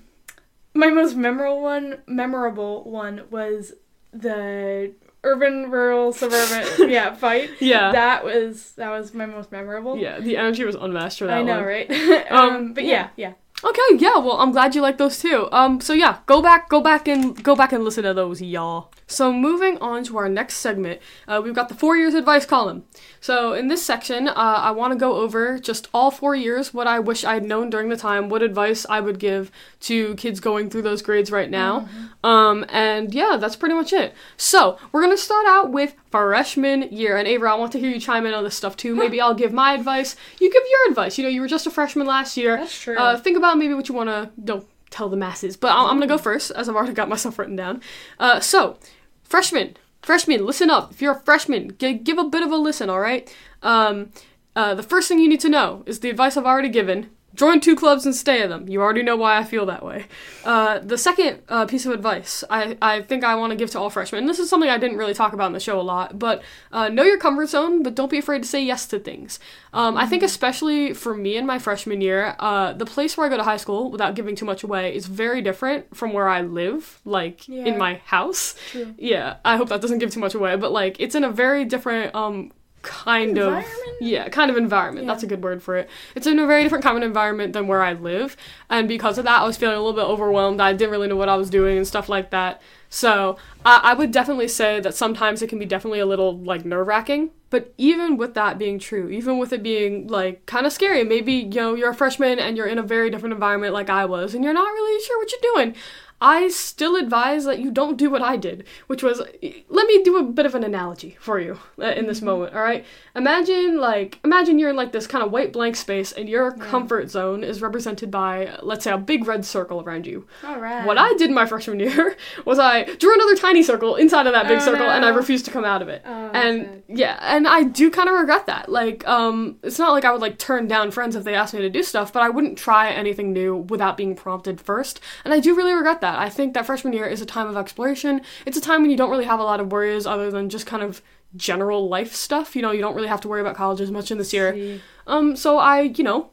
[0.76, 3.74] my most memorable one, memorable one was
[4.12, 4.94] the
[5.24, 7.50] urban rural suburban yeah fight.
[7.60, 7.92] Yeah.
[7.92, 9.98] That was that was my most memorable.
[9.98, 11.66] Yeah, the energy was unmatched for that I know, one.
[11.66, 11.92] right?
[12.32, 13.10] Um, um, but yeah.
[13.16, 13.34] yeah, yeah.
[13.66, 15.48] Okay, yeah, well, I'm glad you like those too.
[15.52, 18.92] Um, so yeah, go back, go back and go back and listen to those, y'all.
[19.08, 22.84] So moving on to our next segment, uh, we've got the four years advice column.
[23.22, 26.88] So in this section, uh, I want to go over just all four years, what
[26.88, 30.40] I wish I had known during the time, what advice I would give to kids
[30.40, 31.88] going through those grades right now.
[32.24, 34.14] Um, and yeah, that's pretty much it.
[34.36, 37.18] So we're gonna start out with freshman year.
[37.18, 38.96] And Ava, I want to hear you chime in on this stuff too.
[38.96, 40.16] Maybe I'll give my advice.
[40.40, 41.18] You give your advice.
[41.18, 42.58] You know, you were just a freshman last year.
[42.58, 42.98] That's true.
[42.98, 45.96] Uh, think about maybe what you want to don't tell the masses, but I'm, I'm
[45.96, 47.82] gonna go first as I've already got myself written down.
[48.20, 48.78] Uh, so,
[49.24, 50.92] freshman, freshman, listen up.
[50.92, 52.90] If you're a freshman, g- give a bit of a listen.
[52.90, 53.34] All right.
[53.64, 54.12] Um,
[54.56, 57.10] uh, the first thing you need to know is the advice I've already given.
[57.36, 58.68] Join two clubs and stay in them.
[58.70, 60.06] You already know why I feel that way.
[60.46, 63.80] Uh, the second uh, piece of advice I, I think I want to give to
[63.80, 65.82] all freshmen, and this is something I didn't really talk about in the show a
[65.82, 69.00] lot, but uh, know your comfort zone, but don't be afraid to say yes to
[69.00, 69.40] things.
[69.74, 73.30] Um, I think, especially for me in my freshman year, uh, the place where I
[73.30, 76.42] go to high school, without giving too much away, is very different from where I
[76.42, 77.66] live, like Yeah.
[77.66, 78.56] in my house.
[78.72, 78.94] True.
[78.98, 81.66] Yeah, I hope that doesn't give too much away, but like it's in a very
[81.66, 82.52] different um
[82.84, 83.66] kind of
[84.00, 85.08] yeah kind of environment.
[85.08, 85.14] Yeah.
[85.14, 85.90] that's a good word for it.
[86.16, 88.38] It's in a very different kind of environment than where i live.
[88.70, 90.62] And because of that i was feeling a little bit overwhelmed.
[90.62, 92.62] I didn't really know what i was doing and stuff like that.
[92.90, 96.66] So i, I would definitely say that sometimes it can be definitely a little like
[96.66, 97.32] nerve-wracking.
[97.50, 101.34] But even with that being true even with it being like kind of scary maybe
[101.34, 104.34] you know you're a freshman and you're in a very different environment like i was
[104.34, 105.76] and you're not really sure what you're doing
[106.24, 109.22] I still advise that you don't do what I did, which was
[109.68, 112.62] let me do a bit of an analogy for you uh, in this moment, all
[112.62, 112.86] right?
[113.14, 117.10] Imagine like imagine you're in like this kind of white blank space and your comfort
[117.12, 120.26] zone is represented by let's say a big red circle around you.
[120.46, 120.86] All right.
[120.86, 124.48] What I did my freshman year was I drew another tiny circle inside of that
[124.48, 126.04] big Oh, circle and I refused to come out of it.
[126.06, 128.70] Oh, and yeah, and I do kind of regret that.
[128.70, 131.60] Like um it's not like I would like turn down friends if they asked me
[131.60, 135.02] to do stuff, but I wouldn't try anything new without being prompted first.
[135.26, 136.13] And I do really regret that.
[136.20, 138.22] I think that freshman year is a time of exploration.
[138.46, 140.66] It's a time when you don't really have a lot of worries other than just
[140.66, 141.02] kind of
[141.36, 142.56] general life stuff.
[142.56, 144.80] You know, you don't really have to worry about college as much in this year.
[145.08, 146.30] Um, so I, you know,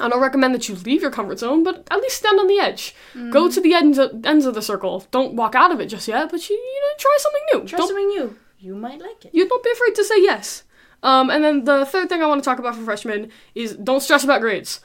[0.00, 2.58] I don't recommend that you leave your comfort zone, but at least stand on the
[2.58, 2.94] edge.
[3.30, 5.04] Go to the ends of, ends of the circle.
[5.10, 7.68] Don't walk out of it just yet, but you, you know, try something new.
[7.68, 8.36] Try don't, something new.
[8.58, 9.34] You might like it.
[9.34, 10.64] you don't be afraid to say yes.
[11.02, 14.00] Um, and then the third thing I want to talk about for freshmen is don't
[14.00, 14.80] stress about grades.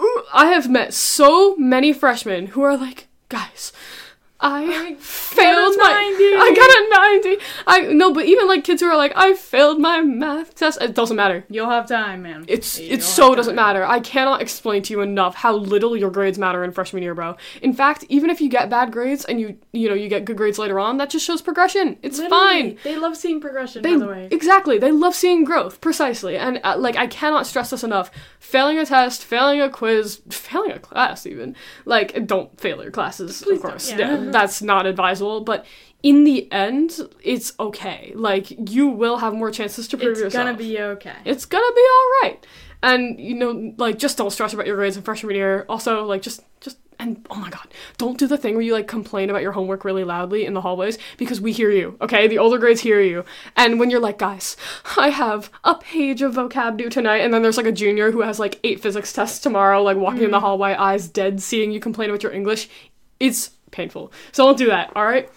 [0.00, 3.72] Ooh, I have met so many freshmen who are like, guys,
[4.42, 6.24] I failed my 90.
[6.36, 7.44] I got a 90.
[7.66, 10.80] I no, but even like kids who are like, I failed my math test.
[10.82, 11.44] It doesn't matter.
[11.48, 12.44] You'll have time, man.
[12.48, 13.84] It's You'll it so doesn't matter.
[13.84, 17.36] I cannot explain to you enough how little your grades matter in freshman year, bro.
[17.62, 20.36] In fact, even if you get bad grades and you you know you get good
[20.36, 21.96] grades later on, that just shows progression.
[22.02, 22.78] It's Literally, fine.
[22.82, 24.28] They love seeing progression, They by the way.
[24.30, 28.10] exactly they love seeing growth precisely, and uh, like I cannot stress this enough.
[28.40, 33.42] Failing a test, failing a quiz, failing a class, even like don't fail your classes,
[33.42, 33.90] Please of course.
[33.90, 33.98] yeah.
[33.98, 35.40] yeah, that's not advisable.
[35.42, 35.64] But
[36.02, 38.12] in the end, it's okay.
[38.14, 41.16] Like you will have more chances to prove it's yourself It's gonna be okay.
[41.24, 42.46] it's gonna be all right
[42.82, 46.22] and you know like just don't stress about your grades in freshman year also like
[46.22, 47.66] just just and oh my god
[47.96, 50.60] don't do the thing where you like complain about your homework really loudly in the
[50.60, 53.24] hallways because we hear you okay the older grades hear you
[53.56, 54.56] and when you're like guys
[54.96, 58.20] i have a page of vocab due tonight and then there's like a junior who
[58.20, 60.42] has like eight physics tests tomorrow like walking in the mm.
[60.42, 62.68] hallway eyes dead seeing you complain about your english
[63.20, 65.28] it's painful so I'll do that all right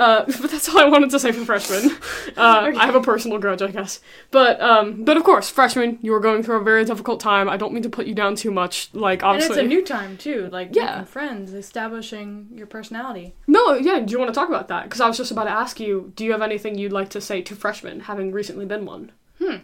[0.00, 1.94] uh, but that's all I wanted to say for freshmen.
[2.34, 4.00] Uh, I have a personal grudge, I guess.
[4.30, 7.50] But um, but of course, freshmen, you are going through a very difficult time.
[7.50, 8.88] I don't mean to put you down too much.
[8.94, 10.92] Like obviously, And it's a new time too, like Yeah.
[10.92, 13.34] making friends, establishing your personality.
[13.46, 14.00] no, yeah.
[14.00, 14.84] Do you want to talk about that?
[14.84, 16.14] Because I was just about to ask you.
[16.16, 19.12] Do you have anything you'd like to say to freshmen, having recently been one?
[19.38, 19.56] Hmm.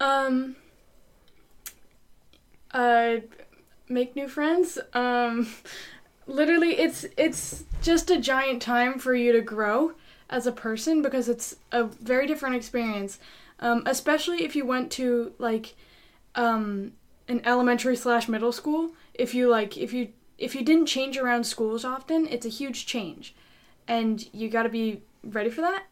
[0.00, 0.56] Um.
[2.72, 3.18] Uh,
[3.88, 4.80] make new friends.
[4.92, 5.46] Um,
[6.26, 9.92] literally, it's it's just a giant time for you to grow
[10.28, 13.18] as a person because it's a very different experience.
[13.58, 15.74] Um, especially if you went to like,
[16.34, 16.92] um,
[17.28, 18.92] an elementary slash middle school.
[19.14, 20.08] If you like, if you
[20.38, 23.34] if you didn't change around schools often, it's a huge change,
[23.88, 25.84] and you got to be ready for that.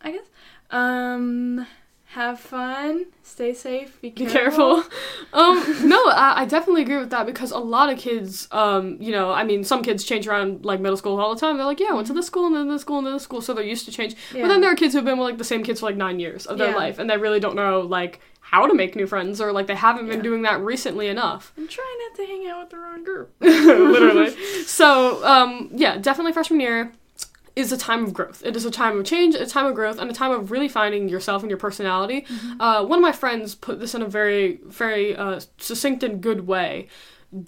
[0.00, 0.26] I guess.
[0.70, 1.66] Um,
[2.14, 4.82] have fun, stay safe, be Be careful.
[4.82, 4.92] careful.
[5.32, 9.10] um, no, I, I definitely agree with that because a lot of kids, um, you
[9.12, 11.56] know, I mean, some kids change around like middle school all the time.
[11.56, 13.22] They're like, yeah, I went to this school and then this school and then this
[13.24, 14.14] school, so they're used to change.
[14.32, 16.20] But then there are kids who've been with like the same kids for like nine
[16.20, 16.76] years of their Yeah.
[16.76, 19.74] life, and they really don't know like how to make new friends or like they
[19.74, 20.22] haven't been Yeah.
[20.22, 21.52] doing that recently enough.
[21.56, 23.34] I'm trying not to hang out with the wrong group.
[23.40, 24.30] literally.
[24.64, 26.92] So, um, yeah, definitely freshman year
[27.56, 28.42] is a time of growth.
[28.44, 30.68] It is a time of change, a time of growth, and a time of really
[30.68, 32.26] finding yourself and your personality.
[32.58, 36.46] Uh, one of my friends put this in a very, very uh, succinct and good
[36.46, 36.88] way.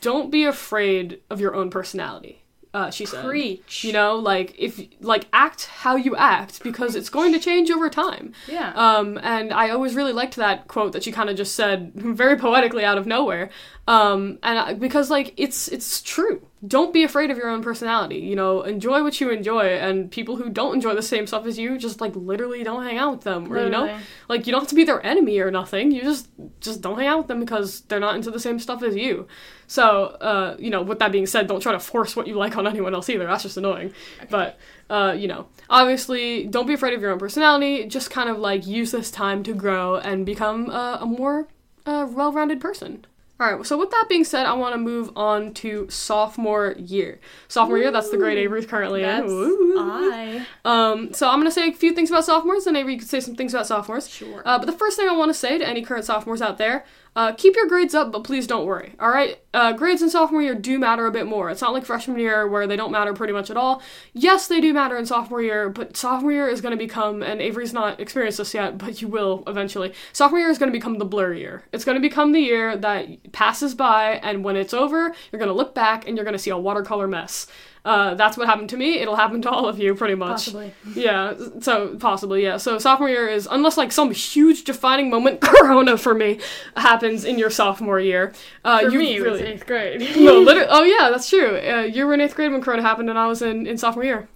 [0.00, 2.42] Don't be afraid of your own personality.
[2.76, 3.24] Uh, she said.
[3.24, 3.84] Preach.
[3.84, 7.88] You know, like if like act how you act because it's going to change over
[7.88, 8.32] time.
[8.46, 8.72] Yeah.
[8.74, 12.36] Um, and I always really liked that quote that she kind of just said very
[12.36, 13.48] poetically out of nowhere.
[13.88, 16.44] Um, and I, because like it's it's true.
[16.66, 18.16] Don't be afraid of your own personality.
[18.16, 21.56] You know, enjoy what you enjoy, and people who don't enjoy the same stuff as
[21.56, 23.52] you, just like literally don't hang out with them.
[23.52, 23.84] Or you know,
[24.28, 25.92] like you don't have to be their enemy or nothing.
[25.92, 26.28] You just
[26.60, 29.28] just don't hang out with them because they're not into the same stuff as you.
[29.68, 32.56] So, uh, you know, with that being said, don't try to force what you like
[32.56, 33.26] on anyone else either.
[33.26, 33.92] That's just annoying.
[34.30, 34.58] But,
[34.90, 37.86] uh, you know, obviously, don't be afraid of your own personality.
[37.86, 41.48] Just kind of like use this time to grow and become uh, a more
[41.84, 43.04] uh, well rounded person.
[43.38, 47.20] All right, so with that being said, I want to move on to sophomore year.
[47.48, 49.74] Sophomore year, that's the grade Avery's currently That's in.
[49.78, 50.46] I.
[50.64, 53.20] Um, so I'm going to say a few things about sophomores, and Avery could say
[53.20, 54.08] some things about sophomores.
[54.08, 54.40] Sure.
[54.46, 56.86] Uh, but the first thing I want to say to any current sophomores out there,
[57.16, 58.92] uh, keep your grades up, but please don't worry.
[59.00, 61.48] All right, uh, grades in sophomore year do matter a bit more.
[61.48, 63.82] It's not like freshman year where they don't matter pretty much at all.
[64.12, 67.40] Yes, they do matter in sophomore year, but sophomore year is going to become, and
[67.40, 69.94] Avery's not experienced this yet, but you will eventually.
[70.12, 71.64] Sophomore year is going to become the blur year.
[71.72, 75.48] It's going to become the year that passes by, and when it's over, you're going
[75.48, 77.46] to look back and you're going to see a watercolor mess.
[77.86, 78.98] Uh, that's what happened to me.
[78.98, 80.52] It'll happen to all of you, pretty much.
[80.52, 80.74] Possibly.
[80.96, 82.56] Yeah, so possibly, yeah.
[82.56, 86.40] So sophomore year is unless like some huge defining moment, Corona for me,
[86.76, 87.24] happens.
[87.24, 88.32] in your sophomore year.
[88.64, 90.00] Uh, For you me, it was really, eighth grade.
[90.16, 91.58] no, literally, oh yeah, that's true.
[91.58, 94.04] Uh, you were in eighth grade when Corona happened, and I was in, in sophomore
[94.04, 94.28] year.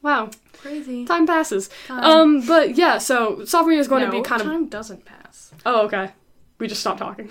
[0.00, 1.04] Wow, Crazy.
[1.04, 1.68] time passes.
[1.86, 2.02] Time.
[2.02, 4.46] Um, but yeah, so sophomore year is going no, to be kind of.
[4.48, 5.52] time doesn't pass.
[5.66, 6.12] Oh, okay.
[6.58, 7.28] We just stopped talking.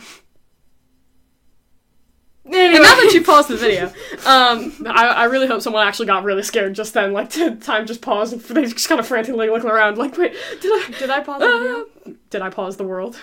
[3.06, 3.88] And you paused the video,
[4.26, 7.14] um, I, I really hope someone actually got really scared just then.
[7.14, 7.30] Like,
[7.62, 10.92] time just paused, and they just kind of frantically looking around, like, wait, did I?
[11.00, 11.86] Did I pause the video?
[12.06, 13.20] Uh, did I pause the world?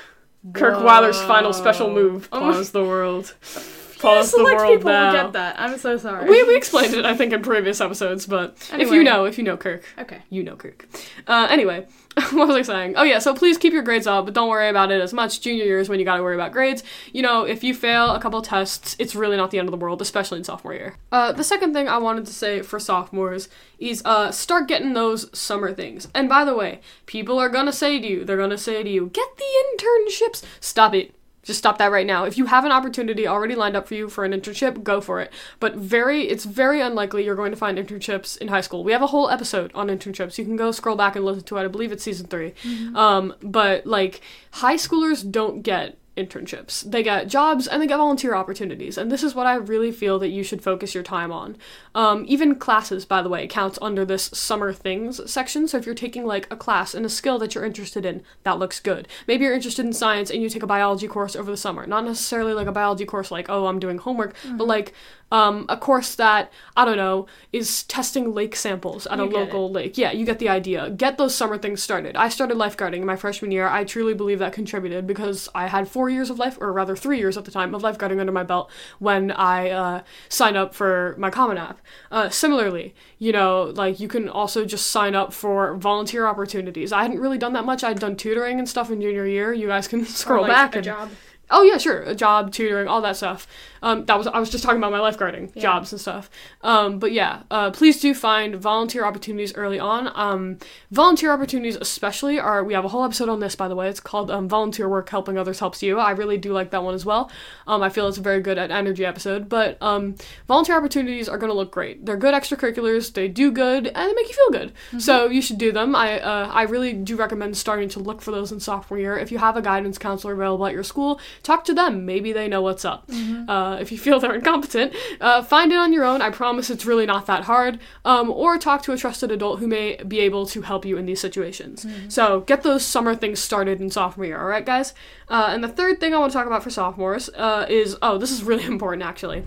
[0.53, 1.95] Kirk Weiler's final special Whoa.
[1.95, 3.35] move: pause the world.
[4.03, 5.13] Pause the select world people now.
[5.13, 5.61] will get that.
[5.61, 6.29] I'm so sorry.
[6.29, 8.97] We, we explained it, I think, in previous episodes, but if Anyway.
[8.97, 10.19] you know, if you know Kirk, Okay.
[10.31, 10.87] you know Kirk.
[11.27, 11.87] Uh, anyway,
[12.33, 12.95] what was I saying?
[12.97, 15.41] Oh yeah, so please keep your grades up, but don't worry about it as much.
[15.41, 16.83] Junior year is when you gotta worry about grades.
[17.13, 19.79] You know, if you fail a couple tests, it's really not the end of the
[19.79, 20.97] world, especially in sophomore year.
[21.11, 25.37] Uh, the second thing I wanted to say for sophomores is uh, start getting those
[25.39, 26.09] summer things.
[26.15, 29.07] And by the way, people are gonna say to you, they're gonna say to you,
[29.13, 29.45] get the
[29.79, 30.43] internships.
[30.61, 31.15] Stop it.
[31.43, 32.25] Just stop that right now.
[32.25, 35.21] If you have an opportunity already lined up for you for an internship, go for
[35.21, 35.33] it.
[35.59, 38.85] But very it's very unlikely you're going to find internships in high school.
[38.85, 40.39] We have a whole episode on internships.
[40.39, 41.65] You can go scroll back and listen to it.
[41.65, 42.55] I believe it's season 3.
[42.95, 44.21] Um but like
[44.53, 46.89] high schoolers don't get internships.
[46.91, 48.99] They get jobs and they get volunteer opportunities.
[48.99, 51.57] And this is what I really feel that you should focus your time on.
[51.95, 55.67] Um, even classes, by the way, counts under this summer things section.
[55.67, 58.59] So if you're taking like a class and a skill that you're interested in, that
[58.59, 59.09] looks good.
[59.27, 61.87] Maybe you're interested in science and you take a biology course over the summer.
[61.87, 64.93] Not necessarily like a biology course like, oh, I'm doing homework, but like
[65.33, 69.71] um, a course that, I don't know, is testing lake samples at You a local
[69.71, 69.97] lake.
[69.97, 70.91] Yeah, you get the idea.
[70.91, 72.17] Get those summer things started.
[72.17, 73.67] I started lifeguarding in my freshman year.
[73.67, 77.19] I truly believe that contributed because I had four years of life, or rather three
[77.19, 81.15] years at the time, of lifeguarding under my belt when I uh, signed up for
[81.19, 81.81] my Common App.
[82.11, 86.93] Uh, similarly, you know, like you can also just sign up for volunteer opportunities.
[86.93, 87.83] I hadn't really done that much.
[87.83, 89.55] I'd done tutoring and stuff in junior year.
[89.55, 91.11] You guys can scroll like, back a and job.
[91.51, 92.01] Oh yeah, sure.
[92.03, 93.47] A job, tutoring, all that stuff.
[93.83, 95.63] Um, that was I was just talking about my lifeguarding Yeah.
[95.63, 96.31] jobs and stuff.
[96.63, 100.11] Um, but yeah, uh, please do find volunteer opportunities early on.
[100.15, 100.59] Um,
[100.93, 103.89] volunteer opportunities, especially, are we have a whole episode on this by the way.
[103.89, 106.95] It's called um, "Volunteer Work Helping Others Helps You." I really do like that one
[106.95, 107.31] as well.
[107.67, 109.49] Um, I feel it's a very good at energy episode.
[109.51, 110.15] But um,
[110.49, 112.07] volunteer opportunities are going to look great.
[112.07, 113.13] They're good extracurriculars.
[113.13, 114.73] They do good and they make you feel good.
[115.03, 115.95] So you should do them.
[115.97, 119.19] I uh, I really do recommend starting to look for those in sophomore year.
[119.19, 122.05] If you have a guidance counselor available at your school, talk to them.
[122.07, 123.09] Maybe they know what's up.
[123.49, 126.23] Uh, if you feel they're incompetent, uh, find it on your own.
[126.23, 127.79] I promise it's really not that hard.
[128.05, 131.07] Um, or talk to a trusted adult who may be able to help you in
[131.07, 131.87] these situations.
[132.09, 134.39] So get those summer things started in sophomore year.
[134.41, 134.95] All right, guys.
[135.29, 138.19] Uh, and the third thing I want to talk about for sophomores uh, is oh,
[138.19, 139.45] this is really important actually.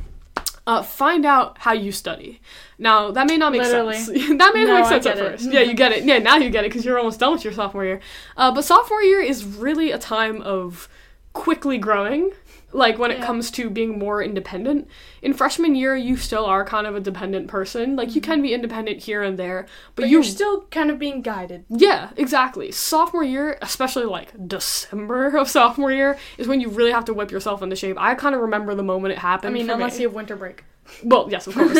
[0.67, 2.41] Uh, find out how you study.
[2.80, 3.98] Now that may not make Literally.
[3.98, 4.28] sense.
[4.39, 5.19] that may not No, make sense at it.
[5.19, 5.52] first.
[5.52, 6.04] Yeah, you get it.
[6.06, 8.00] Yeah, now you get it because you're almost done with your sophomore year.
[8.36, 10.89] Uh, but sophomore year is really a time of
[11.36, 12.32] quickly growing.
[12.74, 14.89] Like when it comes to being more independent.
[15.21, 17.95] In freshman year, you still are kind of a dependent person.
[17.95, 19.91] Like you can be independent here and there, but, Mm-hmm.
[19.95, 21.63] But you you're still kind of being guided.
[21.69, 22.71] yeah, exactly.
[22.74, 27.32] Sophomore year, especially like December of sophomore year, is when you really have to whip
[27.32, 27.95] yourself into shape.
[27.98, 29.56] I kind of remember the moment it happened.
[29.56, 30.02] I mean, unless me.
[30.02, 30.65] you have winter break.
[31.02, 31.80] Well, yes, of course.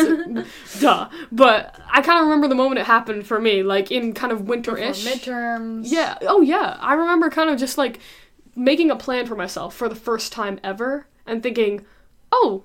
[0.80, 1.08] Duh.
[1.30, 4.38] But I kind of remember the moment it happened for me, like in kind of
[4.46, 5.04] Before winter-ish.
[5.06, 5.82] midterms.
[5.90, 6.16] Yeah.
[6.22, 6.78] Oh, yeah.
[6.80, 8.00] I remember kind of just like
[8.56, 11.84] making a plan for myself for the first time ever and thinking,
[12.32, 12.64] oh,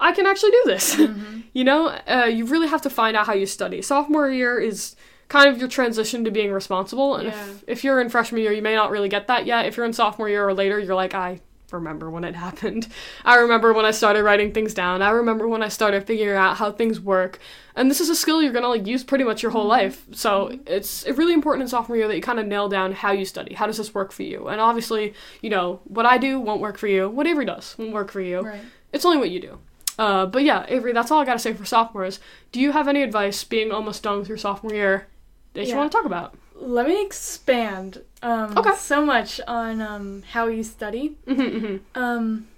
[0.00, 0.94] I can actually do this.
[1.04, 1.40] Mm-hmm.
[1.52, 3.82] you know, uh, you really have to find out how you study.
[3.82, 4.96] Sophomore year is
[5.28, 7.16] kind of your transition to being responsible.
[7.16, 7.44] And Yeah.
[7.50, 9.66] if, if you're in freshman year, you may not really get that yet.
[9.66, 11.40] If you're in sophomore year or later, you're like, I
[11.74, 12.88] remember when it happened.
[13.24, 15.02] I remember when I started writing things down.
[15.02, 17.38] I remember when I started figuring out how things work.
[17.76, 20.06] And this is a skill you're gonna like use pretty much your whole life.
[20.12, 23.24] So it's really important in sophomore year that you kind of nail down how you
[23.24, 23.54] study.
[23.54, 24.48] How does this work for you?
[24.48, 27.08] And obviously, you know, what I do won't work for you.
[27.08, 28.40] What Avery does won't work for you.
[28.40, 28.62] Right.
[28.92, 29.58] It's only what you do.
[29.98, 32.20] Uh, but yeah, Avery, that's all I gotta say for sophomores.
[32.52, 35.06] Do you have any advice being almost done with your sophomore year
[35.54, 36.36] that you want to talk about?
[36.56, 38.74] Let me expand um, Okay.
[38.76, 41.16] so much on um, how you study.
[41.26, 42.02] Mm-hmm, mm-hmm.
[42.02, 42.48] Um,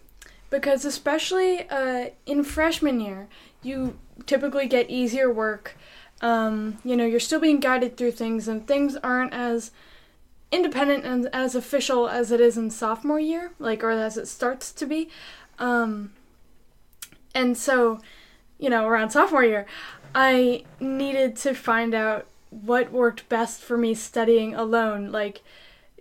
[0.49, 3.27] because especially uh, in freshman year,
[3.63, 5.77] you typically get easier work.
[6.23, 9.71] Um, you know, you're still being guided through things, and things aren't as
[10.53, 14.73] independent and as official as it is in sophomore year, like or as it starts
[14.73, 15.11] to be.
[15.59, 16.13] Um,
[17.35, 18.01] and so,
[18.59, 19.67] you know, around sophomore year,
[20.15, 22.27] I needed to find out
[22.63, 25.43] what worked best for me studying alone, like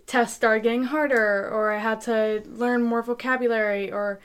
[0.06, 4.20] tests started getting harder, or I had to learn more vocabulary, or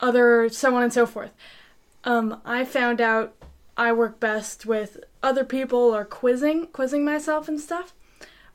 [0.00, 1.32] other so on and so forth.
[2.04, 3.34] Um, I found out
[3.76, 7.92] I work best with other people or quizzing, quizzing myself and stuff.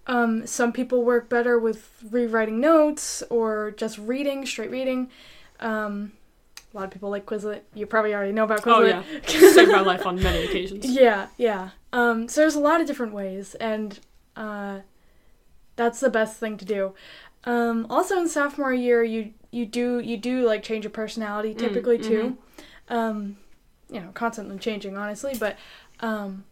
[0.07, 5.09] Um, some people work better with rewriting notes or just reading, straight reading.
[5.59, 6.13] Um,
[6.73, 7.62] a lot of people like Quizlet.
[7.73, 8.93] You probably already know about Quizlet.
[8.95, 9.41] Oh Quizlet.
[9.41, 10.86] yeah, saved my life on many occasions.
[10.86, 11.69] Yeah, yeah.
[11.93, 13.99] Um, so there's a lot of different ways, and
[14.36, 14.79] uh,
[15.75, 16.93] that's the best thing to do.
[17.43, 21.97] Um, also, in sophomore year, you you do you do like change your personality typically
[21.97, 22.38] too.
[22.88, 23.38] Um,
[23.89, 25.57] you know, constantly changing, honestly, but
[25.99, 26.45] um,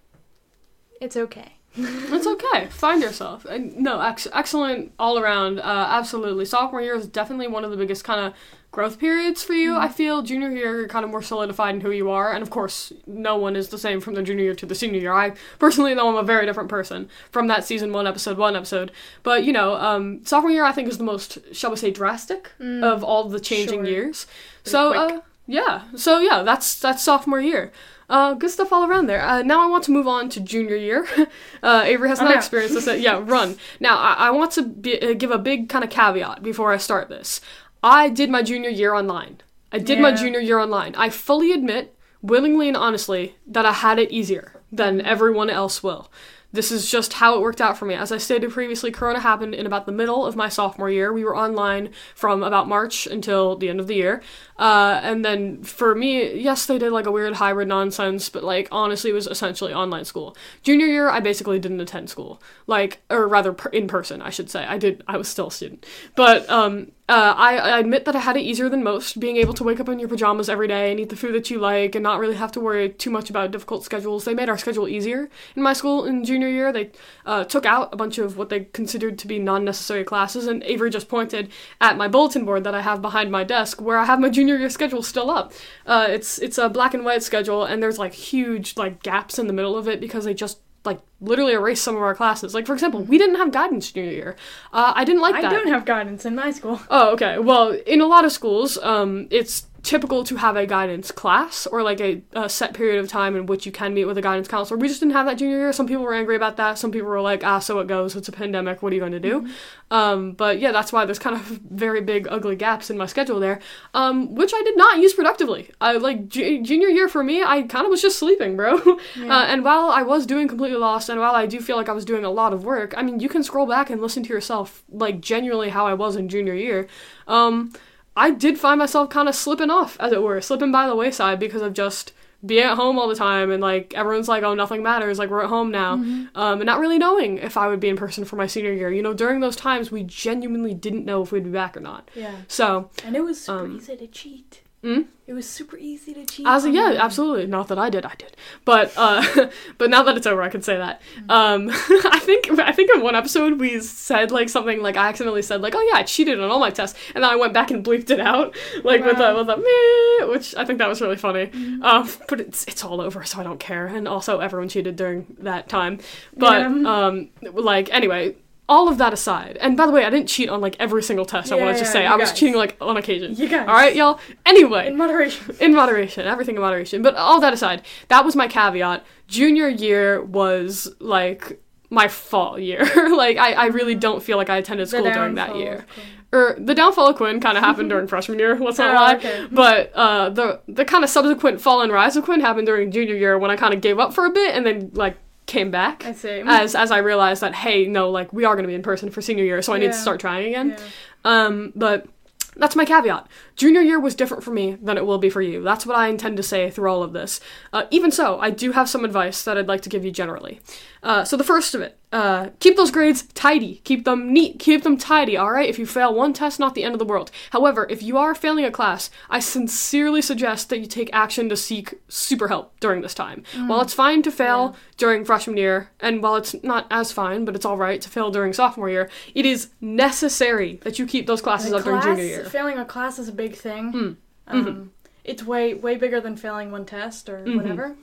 [1.00, 1.54] it's okay.
[1.76, 2.68] It's okay.
[2.68, 3.46] Find yourself.
[3.46, 5.60] And no, ex- excellent all around.
[5.60, 6.46] Uh, absolutely.
[6.46, 8.34] Sophomore year is definitely one of the biggest kind of
[8.72, 9.76] growth periods for you.
[9.78, 12.50] I feel junior year you're kind of more solidified in who you are, and of
[12.50, 15.14] course, no one is the same from the junior year to the senior year.
[15.14, 18.92] I personally know I'm a very different person from that season one episode one episode.
[19.24, 22.52] But you know, um, sophomore year I think is the most, shall we say, drastic
[22.60, 23.86] of all the changing Mm.
[23.86, 23.92] Sure.
[23.92, 24.28] years.
[24.64, 25.18] So quick.
[25.18, 27.72] uh, yeah, so yeah, that's that's sophomore year.
[28.10, 29.22] Uh, good stuff all around there.
[29.24, 31.08] Uh, now I want to move on to junior year.
[31.64, 32.38] uh, Avery has Oh, not no.
[32.38, 32.88] experienced this.
[32.88, 33.02] yet.
[33.02, 33.56] Yeah, run.
[33.80, 36.78] Now I, I want to be, uh, give a big kind of caveat before I
[36.78, 37.40] start this.
[37.84, 39.42] I did my junior year online.
[39.72, 40.96] I did my junior year online.
[40.96, 46.12] I fully admit, willingly and honestly, that I had it easier than everyone else will.
[46.52, 47.94] This is just how it worked out for me.
[47.94, 51.14] As I stated previously, Corona happened in about the middle of my sophomore year.
[51.14, 54.24] We were online from about March until the end of the year.
[54.58, 58.68] Uh, and then for me, yes, they did like a weird hybrid nonsense, but like
[58.72, 60.36] honestly, it was essentially online school.
[60.64, 64.50] Junior year, I basically didn't attend school, like, or rather, per- in person, I should
[64.50, 64.66] say.
[64.66, 65.86] I did, I was still a student.
[66.16, 69.56] But um, uh, I, I admit that I had it easier than most, being able
[69.56, 71.96] to wake up in your pajamas every day and eat the food that you like
[71.96, 74.26] and not really have to worry too much about difficult schedules.
[74.26, 76.72] They made our schedule easier in my school in junior year.
[76.72, 76.92] They
[77.26, 80.62] uh, took out a bunch of what they considered to be non necessary classes, and
[80.64, 81.50] Avery just pointed
[81.82, 84.58] at my bulletin board that I have behind my desk where I have my junior
[84.58, 85.52] year schedule still up.
[85.88, 89.48] Uh, it's, it's a black and white schedule, and there's like huge like gaps in
[89.48, 92.54] the middle of it because they just like literally erased some of our classes.
[92.54, 94.36] Like for example, we didn't have guidance junior year.
[94.74, 95.52] Uh, I didn't like I that.
[95.52, 96.82] don't have guidance in my school.
[96.90, 97.40] Oh, okay.
[97.40, 101.82] Well, in a lot of schools, um, it's typical to have a guidance class or
[101.82, 104.48] like a, a set period of time in which you can meet with a guidance
[104.48, 104.78] counselor.
[104.78, 105.74] We just didn't have that junior year.
[105.74, 106.78] Some people were angry about that.
[106.78, 108.16] Some people were like, ah, so it goes.
[108.16, 108.84] It's a pandemic.
[108.84, 109.50] What are you going to do?
[109.90, 113.40] Um, but yeah, that's why there's kind of very big, ugly gaps in my schedule
[113.40, 113.60] there,
[113.96, 115.72] um, which I did not use productively.
[115.82, 118.80] I like ju- junior year for me, I kind of was just sleeping, bro.
[119.20, 121.94] Uh, and while I was doing completely lost, and while I do feel like I
[121.94, 124.30] was doing a lot of work, I mean, you can scroll back and listen to
[124.30, 126.88] yourself, like genuinely how I was in junior year.
[127.28, 127.72] Um,
[128.20, 131.40] I did find myself kind of slipping off, as it were, slipping by the wayside
[131.40, 132.12] because of just
[132.46, 135.44] being at home all the time and like everyone's like, oh, nothing matters, like we're
[135.44, 136.28] at home now, um,
[136.62, 138.92] and not really knowing if I would be in person for my senior year.
[138.92, 142.10] You know, during those times, we genuinely didn't know if we'd be back or not.
[142.16, 142.36] Yeah.
[142.48, 144.62] So, And it was super Um, easy to cheat.
[144.84, 145.06] Mm?
[145.28, 146.48] It was super easy to cheat.
[146.48, 147.46] As a, yeah, absolutely.
[147.46, 148.36] Not that I did, I did.
[148.66, 151.02] But uh, but now that it's over, I can say that.
[151.30, 155.44] Um, I think I think in one episode we said like something like I accidentally
[155.44, 157.70] said like, oh yeah, I cheated on all my tests, and then I went back
[157.70, 159.38] and bleeped it out like with a Wow.
[159.38, 161.52] with a meh, which I think that was really funny.
[161.84, 163.86] Um, but it's it's all over, so I don't care.
[163.86, 166.00] And also, everyone cheated during that time.
[166.36, 167.06] But Yeah.
[167.08, 168.36] um, like anyway.
[168.70, 171.26] All of that aside, and by the way, I didn't cheat on like every single
[171.26, 171.52] test.
[171.52, 173.36] I Yeah, want to just say I you was cheating like on occasion.
[173.36, 173.68] You guys.
[173.68, 174.20] All right, y'all.
[174.46, 175.56] Anyway, In moderation.
[175.60, 177.02] in moderation, everything in moderation.
[177.02, 179.04] But all that aside, that was my caveat.
[179.28, 182.84] Junior year was like my fall year.
[183.16, 184.02] like I, I really mm-hmm.
[184.02, 185.86] don't feel like I attended school during that year.
[186.32, 188.56] Or er, the downfall of Quinn kind of happened during freshman year.
[188.60, 189.16] Let's not Oh, lie.
[189.16, 189.30] okay.
[189.46, 189.56] Mm-hmm.
[189.56, 193.16] But uh, the the kind of subsequent fall and rise of Quinn happened during junior
[193.16, 195.18] year when I kind of gave up for a bit and then like
[195.50, 196.06] came back.
[196.06, 196.44] I see.
[196.46, 199.22] As as I realized that hey no like we are gonna be in person for
[199.22, 200.70] senior year so I need to start trying again.
[200.78, 200.86] Yeah.
[201.26, 202.08] Um, but
[202.56, 203.28] that's my caveat.
[203.56, 205.64] Junior year was different for me than it will be for you.
[205.64, 207.40] That's what I intend to say through all of this.
[207.72, 210.60] Uh, even so, I do have some advice that I'd like to give you generally.
[211.02, 213.82] Uh, so the first of it, uh, keep those grades tidy.
[213.84, 214.58] Keep them neat.
[214.60, 215.38] Keep them tidy.
[215.38, 215.70] All right.
[215.70, 217.30] If you fail one test, not the end of the world.
[217.52, 221.56] However, if you are failing a class, I sincerely suggest that you take action to
[221.56, 223.44] seek super help during this time.
[223.68, 227.56] While it's fine to fail during freshman year, and while it's not as fine, but
[227.56, 231.42] it's all right to fail during sophomore year, it is necessary that you keep those
[231.44, 232.46] classes The up during junior year.
[232.46, 233.94] Failing a class is a big thing.
[233.94, 234.16] Mm.
[234.48, 234.88] Um, Mhm.
[235.24, 237.56] It's way way bigger than failing one test or Mhm.
[237.58, 237.96] whatever.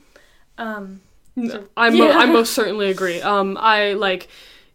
[0.59, 1.01] Um,
[1.37, 2.18] No, I, mo- Yeah.
[2.18, 3.20] I most certainly agree.
[3.20, 4.29] Um, I like,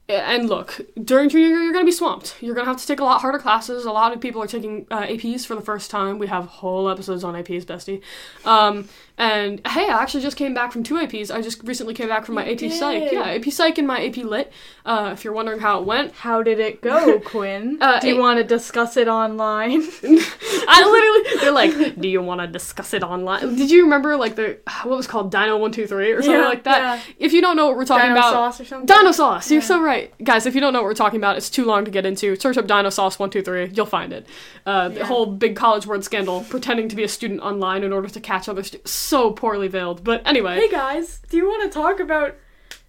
[0.08, 2.36] and look, during junior year, you're gonna be swamped.
[2.42, 3.86] You're gonna have to take a lot harder classes.
[3.86, 6.20] A lot of people are taking uh, APs for the first time.
[6.20, 8.02] We have whole episodes on APs, bestie.
[8.46, 11.30] Um, And hey, I actually just came back from two APs.
[11.34, 13.12] I just recently came back from my You AP Psych.
[13.12, 14.52] Yeah, AP Psych and my AP Lit.
[14.86, 17.78] Uh, if you're wondering how it went, How did it go, Quinn?
[17.80, 19.72] Uh, Do you it- want to discuss it online?
[20.04, 23.56] I literally, they're like, do you want to discuss it online?
[23.56, 26.80] Did you remember like the, what was called Dino 123 or something Yeah, like that?
[26.80, 27.14] yeah.
[27.20, 28.86] If you don't know what we're talking Dino about, sauce or something?
[28.88, 30.12] Dino Sauce, you're so right.
[30.24, 32.36] Guys, if you don't know what we're talking about, it's too long to get into.
[32.38, 34.26] Search up Dino Sauce 123, you'll find it.
[34.66, 38.08] Uh, the whole big college word scandal, pretending to be a student online in order
[38.08, 39.01] to catch other students.
[39.02, 40.04] So poorly veiled.
[40.04, 42.36] But anyway, Hey guys, do you want to talk about?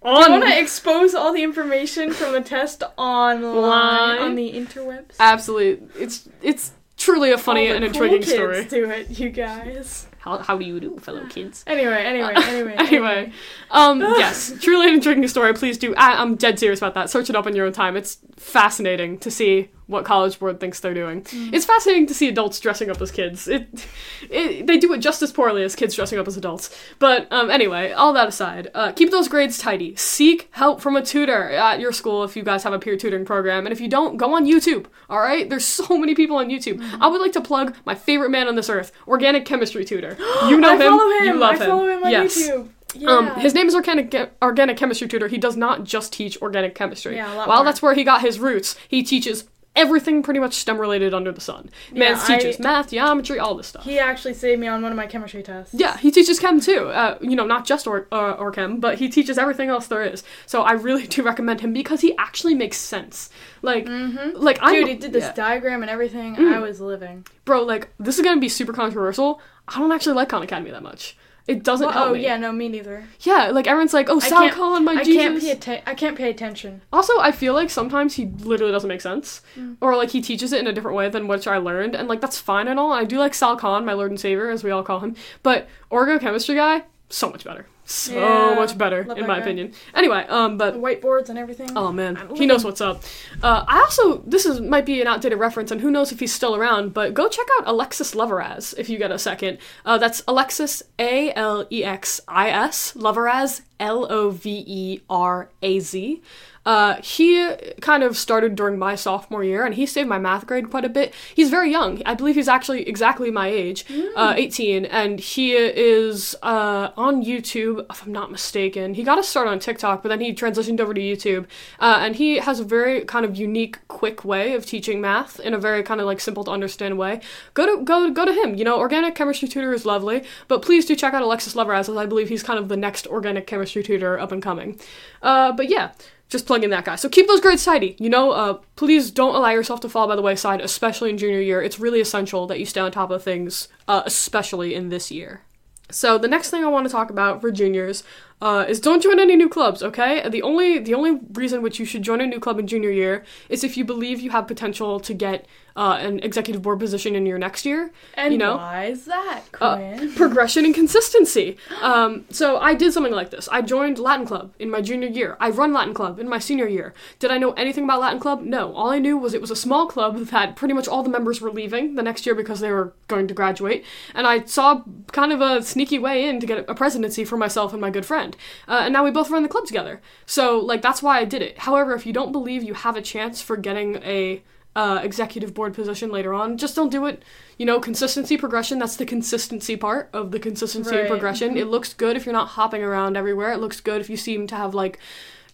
[0.03, 0.23] Do on.
[0.25, 4.21] you want to expose all the information from the test online Line.
[4.21, 5.15] on the interwebs?
[5.19, 5.87] Absolutely.
[6.01, 8.55] It's, it's truly a funny All and the intriguing cool story.
[8.59, 10.07] kids do it, you guys.
[10.19, 11.63] How, how do you do, fellow kids?
[11.67, 13.31] Anyway, anyway, anyway, Anyway,
[13.71, 15.53] um, yes, truly an intriguing story.
[15.53, 15.95] Please do.
[15.95, 17.09] I, I'm dead serious about that.
[17.09, 17.97] Search it up in your own time.
[17.97, 21.25] It's fascinating to see what College Board thinks they're doing.
[21.31, 23.47] It's fascinating to see adults dressing up as kids.
[23.47, 23.87] It,
[24.29, 26.75] it, they do it just as poorly as kids dressing up as adults.
[26.99, 29.95] But um, anyway, all that aside, uh, keep those grades tidy.
[29.95, 33.25] Seek help from a tutor at your school if you guys have a peer tutoring
[33.25, 33.65] program.
[33.65, 34.85] And if you don't, go on YouTube.
[35.09, 36.81] All right, there's so many people on YouTube.
[36.99, 40.17] I would like to plug my favorite man on this earth, organic chemistry tutor.
[40.43, 40.81] You know I him.
[40.81, 41.25] follow him.
[41.25, 42.37] You love I follow him on yes.
[42.37, 42.69] YouTube.
[42.95, 43.09] Yeah.
[43.09, 45.27] Um, his name is organic organic chemistry tutor.
[45.27, 47.15] He does not just teach organic chemistry.
[47.15, 47.65] Yeah, While more.
[47.65, 49.45] that's where he got his roots, he teaches
[49.75, 51.69] everything pretty much STEM related under the sun.
[51.91, 53.83] Man Yeah, teaches I- math, geometry, all this stuff.
[53.83, 55.73] he actually saved me on one of my chemistry tests.
[55.73, 56.89] Yeah, he teaches chem too.
[56.89, 60.03] Uh, you know, not just or, uh, or chem, but he teaches everything else there
[60.03, 60.23] is.
[60.45, 63.29] So I really do recommend him because he actually makes sense.
[63.63, 63.87] Like,
[64.35, 65.33] like I Dude, he did this yeah.
[65.33, 66.35] diagram and everything.
[66.35, 66.53] Mm.
[66.53, 67.25] I was living.
[67.45, 67.63] bro.
[67.63, 69.41] Like, this is gonna be super controversial.
[69.67, 71.15] I don't actually like Khan Academy that much.
[71.45, 72.23] It doesn't Well, help oh me.
[72.23, 73.03] yeah, no, me neither.
[73.19, 73.47] yeah.
[73.47, 75.21] Like everyone's like, oh, Sal Khan, my I Jesus.
[75.23, 76.81] can't pay atten- I can't pay attention.
[76.93, 79.75] Also, I feel like sometimes he literally doesn't make sense, Mm.
[79.81, 82.21] or like he teaches it in a different way than which I learned, and like
[82.21, 82.93] that's fine and all.
[82.93, 85.67] I do like Sal Khan, my Lord and Savior, as we all call him, but
[85.91, 89.37] orgo chemistry guy, so much better, so Yeah, much better in my guy.
[89.39, 89.73] opinion.
[89.93, 91.69] Anyway, um, The but whiteboards and everything.
[91.75, 93.03] oh man, he knows what's up.
[93.41, 96.33] Uh, I also this is might be an outdated reference, and who knows if he's
[96.33, 99.57] still around, but go check out Alexis Loveraz if you get a second.
[99.85, 105.49] Uh, that's Alexis A L E X I S Loveraz L O V E R
[105.61, 106.21] A Z.
[106.65, 110.69] Uh, he kind of started during my sophomore year, and he saved my math grade
[110.69, 111.13] quite a bit.
[111.35, 112.01] He's very young.
[112.05, 117.85] I believe he's actually exactly my age, uh, 18, and he is uh, on YouTube,
[117.89, 118.93] if I'm not mistaken.
[118.93, 121.47] He got a start on TikTok, but then he transitioned over to YouTube,
[121.79, 125.53] uh, and he has a very kind of unique, quick way of teaching math in
[125.53, 127.19] a very kind of like simple to understand way.
[127.53, 128.55] Go to go go to him.
[128.55, 131.97] You know, organic chemistry tutor is lovely, but please do check out Alexis Loveraz, as
[131.97, 134.79] I believe he's kind of the next organic chemistry tutor up and coming.
[135.21, 135.91] Uh, but yeah
[136.33, 136.97] just plug in that guy.
[136.97, 137.95] So keep those grades tidy.
[137.99, 141.39] You know, uh, please don't allow yourself to fall by the wayside, especially in junior
[141.39, 141.61] year.
[141.61, 145.43] It's really essential that you stay on top of things, uh, especially in this year.
[145.91, 148.03] So the next thing I want to talk about for juniors
[148.41, 149.83] uh, is don't join any new clubs.
[149.83, 152.89] Okay, the only the only reason which you should join a new club in junior
[152.89, 155.45] year is if you believe you have potential to get
[155.75, 157.91] uh, an executive board position in your next year.
[158.15, 160.13] and you know, why is that, uh, Quinn?
[160.15, 161.57] progression and consistency.
[161.81, 163.49] Um, so I did something like this.
[163.51, 165.35] I joined Latin Club in my junior year.
[165.39, 166.93] I run Latin Club in my senior year.
[167.19, 168.41] Did I know anything about Latin Club?
[168.43, 168.73] No.
[168.73, 171.41] All I knew was it was a small club that pretty much all the members
[171.41, 173.83] were leaving the next year because they were going to graduate.
[174.13, 177.71] And I saw kind of a sneaky way in to get a presidency for myself
[177.71, 178.37] and my good friend.
[178.67, 180.01] Uh, and now we both run the club together.
[180.25, 181.59] So like that's why I did it.
[181.59, 184.41] However, if you don't believe you have a chance for getting a
[184.75, 186.57] uh, executive board position later on.
[186.57, 187.23] Just don't do it.
[187.57, 191.57] You know, consistency, progression, that's the consistency part of the consistency and progression.
[191.57, 193.51] It looks good if you're not hopping around everywhere.
[193.51, 194.99] It looks good if you seem to have, like,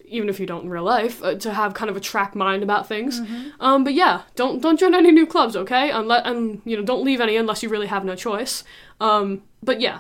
[0.06, 2.64] even if you don't in real life, uh, to have kind of a track mind
[2.64, 3.20] about things.
[3.60, 5.92] Um, but yeah, don't don't join any new clubs, okay?
[5.92, 8.64] Unless and you know, don't leave any unless you really have no choice.
[9.00, 10.00] Um, but yeah,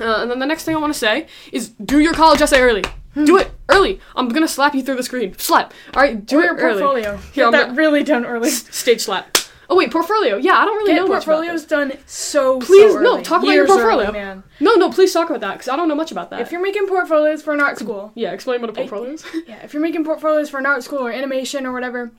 [0.00, 2.60] uh, and then the next thing I want to say is do your college essay
[2.60, 2.84] early.
[3.24, 4.00] Do it early.
[4.14, 5.36] I'm gonna slap you through the screen.
[5.38, 5.72] Slap.
[5.94, 6.80] All right, do Do it your early.
[6.82, 7.16] portfolio.
[7.32, 8.50] Here, Get that gonna- really done early.
[8.50, 9.36] Stage slap.
[9.68, 10.36] Oh wait, portfolio.
[10.36, 13.42] Yeah, I don't really Get know much about portfolios done so Please, so no, talk
[13.42, 14.12] about your Years early, portfolio.
[14.12, 14.44] man.
[14.60, 16.40] No, no, please talk about that because I don't know much about that.
[16.40, 19.24] If you're making portfolios for an art school, yeah, explain what a portfolio is.
[19.48, 22.12] yeah, if you're making portfolios for an art school or animation or whatever,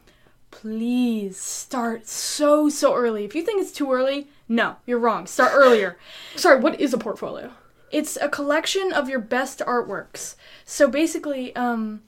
[0.51, 3.23] please start so so early.
[3.23, 5.25] If you think it's too early, no, you're wrong.
[5.27, 5.97] Start earlier.
[6.35, 7.51] Sorry, what is a portfolio?
[7.91, 10.35] It's a collection of your best artworks.
[10.65, 12.01] So basically, um,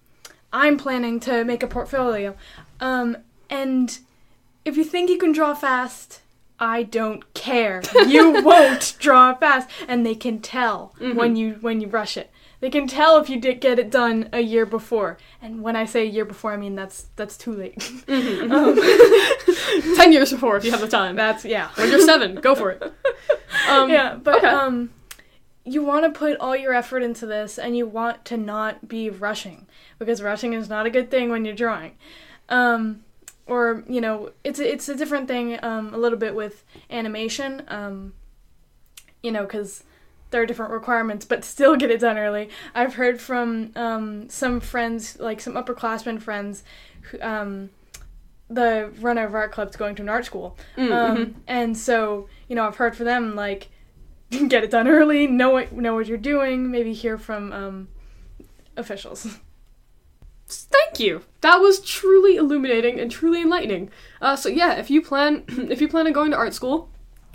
[0.52, 2.36] I'm planning to make a portfolio.
[2.80, 3.18] Um,
[3.50, 3.98] and
[4.66, 6.22] if you think you can draw fast,
[6.60, 7.82] I don't care.
[8.08, 12.32] You won't draw fast, and they can tell when you when you rush it.
[12.62, 15.18] They can tell if you did get it done a year before.
[15.42, 17.80] And when I say a year before, I mean that's that's too late.
[19.96, 21.16] Ten years before, if you have the time.
[21.16, 21.70] that's yeah.
[21.76, 22.94] When you're seven, go for it.
[23.68, 24.48] Um, yeah, but okay.
[24.48, 24.90] um,
[25.70, 29.10] you want to put all your effort into this and you want to not be
[29.10, 29.68] rushing
[30.00, 31.94] because rushing is not a good thing when you're drawing.
[32.50, 33.04] Um,
[33.46, 37.64] or you know, it's a, it's a different thing um, a little bit with animation.
[37.68, 38.14] Um,
[39.22, 39.84] you know, because
[40.32, 42.50] there are different requirements, but still get it done early.
[42.76, 46.64] I've heard from um, some friends, like some upperclassmen friends,
[47.02, 47.70] who, um,
[48.50, 51.34] the runner of art club's going to an art school, Mm, um, mhm.
[51.48, 53.70] and so you know I've heard from them like
[54.48, 57.88] get it done early, know what know what you're doing, maybe hear from um,
[58.78, 59.40] officials.
[60.48, 61.24] Thank you.
[61.42, 63.92] That was truly illuminating and truly enlightening.
[64.20, 66.90] Uh, so yeah, if you plan if you plan on going to art school,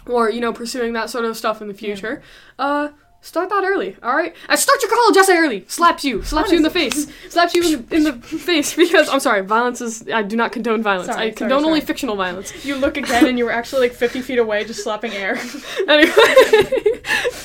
[0.07, 2.23] or you know pursuing that sort of stuff in the future,
[2.59, 2.89] uh,
[3.25, 3.97] start that early.
[4.03, 5.65] All right, I start your college essay early.
[5.67, 9.09] Slaps you, slaps you in the face, slaps you in the, in the face because
[9.09, 11.07] I'm sorry, violence is I do not condone violence.
[11.07, 11.87] Sorry, I sorry, condone only sorry.
[11.87, 12.65] fictional violence.
[12.65, 15.37] You look again, and you were actually like 50 feet away, just slapping air.
[15.89, 16.13] anyway,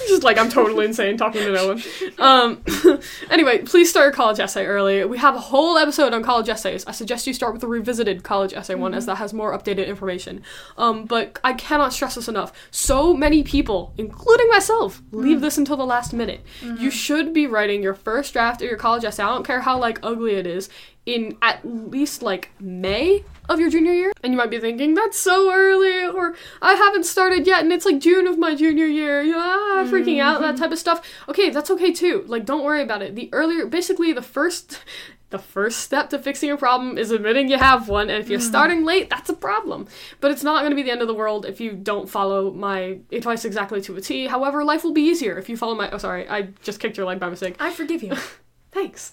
[0.08, 1.84] just like I'm totally insane talking to no one.
[2.18, 2.64] Um,
[3.30, 5.06] anyway, please start your college essay early.
[5.06, 6.86] We have a whole episode on college essays.
[6.86, 9.88] I suggest you start with the revisited college essay one, as that has more updated
[9.88, 10.44] information.
[10.78, 12.52] Um, but I cannot stress this enough.
[12.72, 16.42] So many people, including myself, leave this until the last minute.
[16.80, 19.22] You should be writing your first draft of your college essay.
[19.22, 20.68] I don't care how like ugly it is.
[21.06, 25.18] In at least like May of your junior year, and you might be thinking that's
[25.18, 29.24] so early, or I haven't started yet, and it's like June of my junior year,
[29.36, 31.02] ah, freaking out, that type of stuff.
[31.28, 32.26] Okay, that's okay too.
[32.28, 33.16] Like, don't worry about it.
[33.16, 34.80] The earlier, basically, the first.
[35.30, 38.40] The first step to fixing a problem is admitting you have one, and if you're
[38.40, 39.88] starting late, that's a problem.
[40.20, 42.52] But it's not going to be the end of the world if you don't follow
[42.52, 44.26] my advice exactly to a T.
[44.26, 45.90] However, life will be easier if you follow my.
[45.92, 47.56] Oh, sorry, I just kicked your leg by mistake.
[47.60, 48.16] I forgive you.
[48.72, 49.12] Thanks.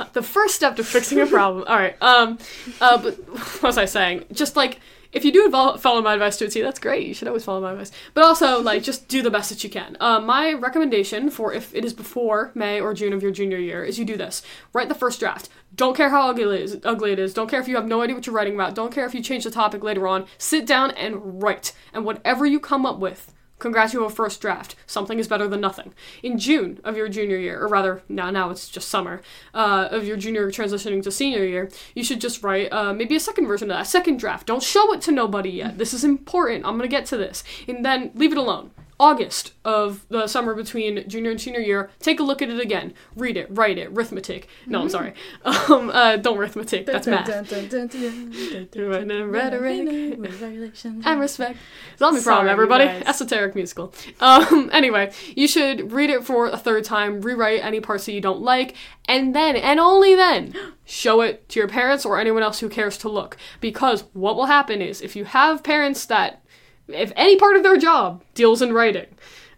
[0.00, 1.64] Uh, the first step to fixing a problem.
[1.66, 1.96] All right.
[2.02, 2.38] Um.
[2.80, 2.96] Uh.
[3.02, 4.24] But what was I saying?
[4.32, 4.80] Just like
[5.12, 7.06] if you do follow my advice to a T, that's great.
[7.06, 7.90] You should always follow my advice.
[8.14, 9.96] But also, like, just do the best that you can.
[10.00, 13.84] Uh, my recommendation for if it is before May or June of your junior year
[13.84, 14.42] is you do this.
[14.72, 15.48] Write the first draft.
[15.74, 16.78] Don't care how ugly it is.
[16.84, 17.32] Ugly it is.
[17.34, 18.74] Don't care if you have no idea what you're writing about.
[18.74, 20.26] Don't care if you change the topic later on.
[20.36, 21.72] Sit down and write.
[21.92, 24.76] And whatever you come up with, Congrats, you have a first draft.
[24.86, 25.92] Something is better than nothing.
[26.22, 29.20] In June of your junior year, or rather, now now it's just summer
[29.52, 33.20] uh, of your junior transitioning to senior year, you should just write uh, maybe a
[33.20, 34.46] second version of that, second draft.
[34.46, 35.78] Don't show it to nobody yet.
[35.78, 36.64] This is important.
[36.64, 38.70] I'm gonna get to this, and then leave it alone.
[39.00, 42.94] August of the summer between junior and senior year, take a look at it again.
[43.14, 44.48] Read it, write it, arithmetic.
[44.66, 45.14] No, I'm sorry.
[45.68, 46.86] Um, uh, don't arithmetic.
[46.86, 47.26] That's math.
[51.04, 51.58] and respect.
[51.98, 52.84] Zombie you everybody.
[52.86, 53.02] guys.
[53.06, 53.92] Esoteric musical.
[54.20, 58.20] Um, anyway, you should read it for a third time, rewrite any parts that you
[58.20, 58.76] don't like,
[59.06, 62.96] and then, and only then, show it to your parents or anyone else who cares
[62.98, 63.36] to look.
[63.60, 66.42] Because what will happen is, if you have parents that,
[66.88, 69.06] if any part of their job deals in writing,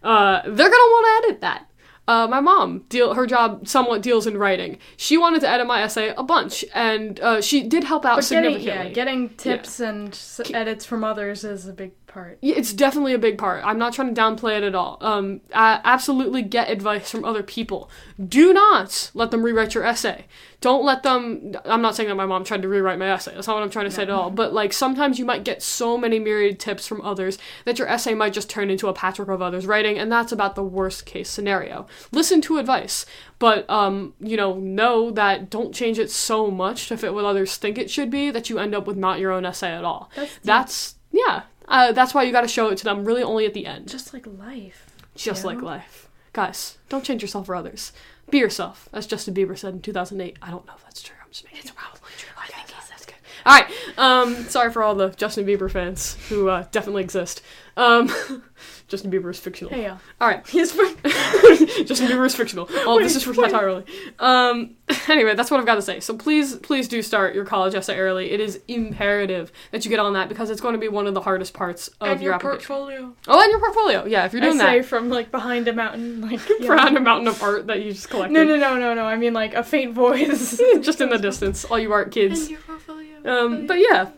[0.03, 1.67] uh, they're gonna want to edit that.
[2.07, 4.77] Uh, my mom, deal her job somewhat deals in writing.
[4.97, 8.27] She wanted to edit my essay a bunch, and uh, she did help out But
[8.29, 8.87] getting, significantly.
[8.89, 12.37] yeah, getting tips and s- edits from others is a big part.
[12.41, 13.63] It's definitely a big part.
[13.65, 14.97] I'm not trying to downplay it at all.
[15.01, 17.89] Um, absolutely get advice from other people.
[18.23, 20.25] Do not let them rewrite your essay.
[20.59, 21.55] Don't let them.
[21.65, 23.33] I'm not saying that my mom tried to rewrite my essay.
[23.33, 24.29] That's not what I'm trying to say at all.
[24.29, 28.13] But like sometimes you might get so many myriad tips from others that your essay
[28.13, 31.29] might just turn into a patchwork of others' writing, and that's about the worst case
[31.29, 31.87] scenario.
[32.11, 33.07] Listen to advice,
[33.39, 37.57] but um, you know, know that don't change it so much to fit what others
[37.57, 40.11] think it should be that you end up with not your own essay at all.
[40.15, 41.43] That's That's yeah.
[41.71, 43.87] Uh, that's why you got to show it to them really only at the end,
[43.87, 44.85] just like life.
[45.15, 45.65] just you like know?
[45.65, 46.09] life.
[46.33, 47.93] Guys, don't change yourself for others.
[48.29, 50.37] Be yourself, as Justin Bieber said in 2008.
[50.41, 51.15] I don't know if that's true.
[51.23, 51.63] I'm just making it.
[51.65, 52.29] it's probably true.
[52.37, 53.15] I think he's that's good.
[53.45, 53.71] All right.
[53.97, 57.41] Um, sorry for all the Justin Bieber fans who uh, definitely exist.
[57.77, 58.13] Um,
[58.91, 59.73] Justin Bieber is fictional.
[59.73, 59.97] Hey, yeah.
[60.19, 60.45] All right.
[60.47, 62.67] He's Justin Bieber is fictional.
[62.85, 63.85] All of this is for satire entirely.
[64.19, 64.75] Um,
[65.07, 66.01] anyway, that's what I've got to say.
[66.01, 68.31] So please, please do start your college essay early.
[68.31, 71.13] It is imperative that you get on that because it's going to be one of
[71.13, 72.67] the hardest parts of and your, your application.
[72.67, 73.15] portfolio.
[73.27, 74.05] oh, and your portfolio.
[74.05, 74.85] Yeah, if you're doing Essay that.
[74.85, 76.75] from like behind a mountain, like yeah.
[76.75, 78.33] Behind a mountain of art that you just collected.
[78.33, 79.05] No, no, no, no, no.
[79.05, 80.57] I mean like a faint voice.
[80.81, 82.41] just in the distance, all you art kids.
[82.41, 83.07] And your portfolio.
[83.23, 84.09] Um, but yeah,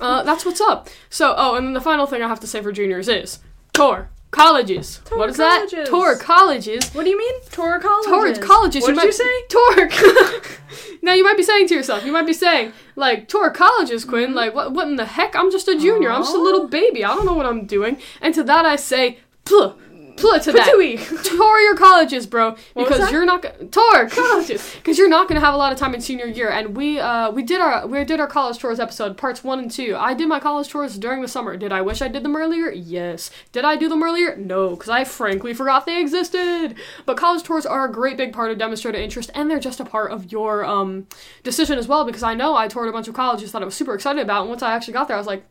[0.00, 0.88] uh, that's what's up.
[1.08, 3.38] So, oh, and then the final thing I have to say for juniors is
[3.72, 5.00] tour colleges.
[5.04, 5.72] Tour what is colleges.
[5.72, 5.86] that?
[5.86, 6.90] Tor colleges.
[6.90, 7.40] What do you mean?
[7.50, 8.38] Tor colleges.
[8.38, 8.82] Tor colleges.
[8.82, 9.42] What you did you say?
[9.48, 9.88] Tour.
[11.02, 14.28] now you might be saying to yourself, you might be saying like Tor colleges, Quinn.
[14.28, 14.34] Mm-hmm.
[14.34, 14.72] Like what?
[14.72, 15.34] What in the heck?
[15.34, 16.10] I'm just a junior.
[16.10, 16.68] I'm just a little oh.
[16.68, 17.04] baby.
[17.04, 18.00] I don't know what I'm doing.
[18.20, 19.74] And to that I say, puh,
[20.44, 20.66] To that.
[21.24, 25.40] Tour your colleges, bro, was because you're not gonna tour colleges because you're not gonna
[25.40, 26.48] have a lot of time in senior year.
[26.50, 29.70] And we uh we did our we did our college tours episode parts one and
[29.70, 29.96] two.
[29.96, 31.56] I did my college tours during the summer.
[31.56, 32.70] Did I wish I did them earlier?
[32.70, 33.30] Yes.
[33.52, 34.36] Did I do them earlier?
[34.36, 36.74] No, because I frankly forgot they existed.
[37.06, 39.84] But college tours are a great big part of demonstrated interest, and they're just a
[39.84, 41.06] part of your um
[41.42, 42.04] decision as well.
[42.04, 44.42] Because I know I toured a bunch of colleges that I was super excited about,
[44.42, 45.44] and once I actually got there, I was like.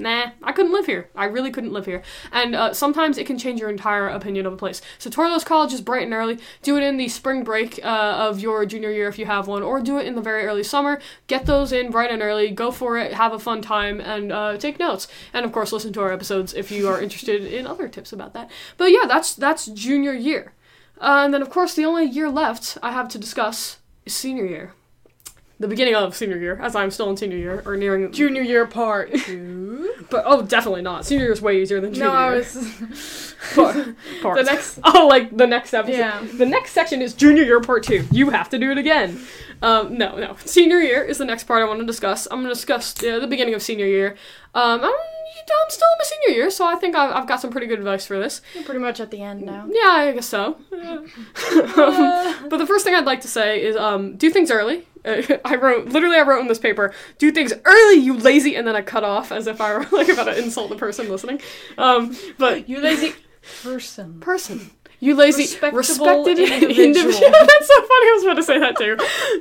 [0.00, 1.10] Nah, I couldn't live here.
[1.16, 2.02] I really couldn't live here.
[2.30, 4.80] And uh, sometimes it can change your entire opinion of a place.
[4.96, 6.38] So tour those colleges bright and early.
[6.62, 9.64] Do it in the spring break uh, of your junior year if you have one,
[9.64, 11.00] or do it in the very early summer.
[11.26, 12.50] Get those in bright and early.
[12.52, 13.14] Go for it.
[13.14, 15.08] Have a fun time and uh, take notes.
[15.32, 18.34] And of course, listen to our episodes if you are interested in other tips about
[18.34, 18.48] that.
[18.76, 20.52] But yeah, that's that's junior year.
[21.00, 24.46] Uh, and then of course, the only year left I have to discuss is senior
[24.46, 24.74] year.
[25.60, 28.64] The beginning of senior year, as I'm still in senior year or nearing Junior year
[28.64, 29.92] part two.
[30.10, 31.04] but oh, definitely not.
[31.04, 32.38] Senior year is way easier than junior no, I year.
[32.38, 33.34] was.
[33.54, 33.74] Part-
[34.36, 34.78] the next.
[34.84, 35.98] Oh, like the next episode.
[35.98, 36.24] Yeah.
[36.34, 38.06] The next section is junior year part two.
[38.12, 39.20] You have to do it again.
[39.60, 40.36] Um, no, no.
[40.44, 42.26] Senior year is the next part I want to discuss.
[42.30, 44.16] I'm going to discuss uh, the beginning of senior year.
[44.54, 44.92] Um, I'm,
[45.36, 47.78] I'm still in my senior year, so I think I've, I've got some pretty good
[47.78, 48.40] advice for this.
[48.56, 49.66] We're pretty much at the end now.
[49.70, 50.56] Yeah, I guess so.
[51.78, 54.86] Um, but the first thing I'd like to say is um, do things early.
[55.04, 58.66] Uh, I wrote literally I wrote in this paper, do things early, you lazy, and
[58.66, 61.40] then I cut off as if I were like about to insult the person listening.
[61.76, 63.14] Um, but You lazy
[63.62, 64.20] person.
[64.20, 64.70] person.
[65.00, 66.70] You lazy, respected individual.
[66.84, 67.30] individual.
[67.30, 68.06] That's so funny.
[68.08, 68.96] I was about to say that too.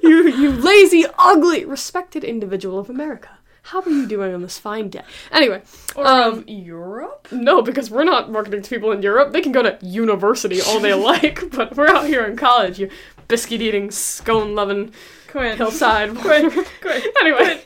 [0.08, 3.37] You, you lazy, ugly, respected individual of America.
[3.68, 5.02] How are you doing on this fine day?
[5.30, 5.62] Anyway,
[5.96, 7.28] Or Um, Europe?
[7.32, 9.34] no, because we're not marketing to people in Europe.
[9.34, 12.80] They can go to university all they like, but we're out here in college.
[12.80, 12.90] You
[13.28, 14.94] biscuit eating, scone loving,
[15.28, 15.58] Quinn.
[15.58, 16.16] hillside.
[16.18, 16.50] Quinn.
[16.82, 17.02] Quinn.
[17.22, 17.62] anyway.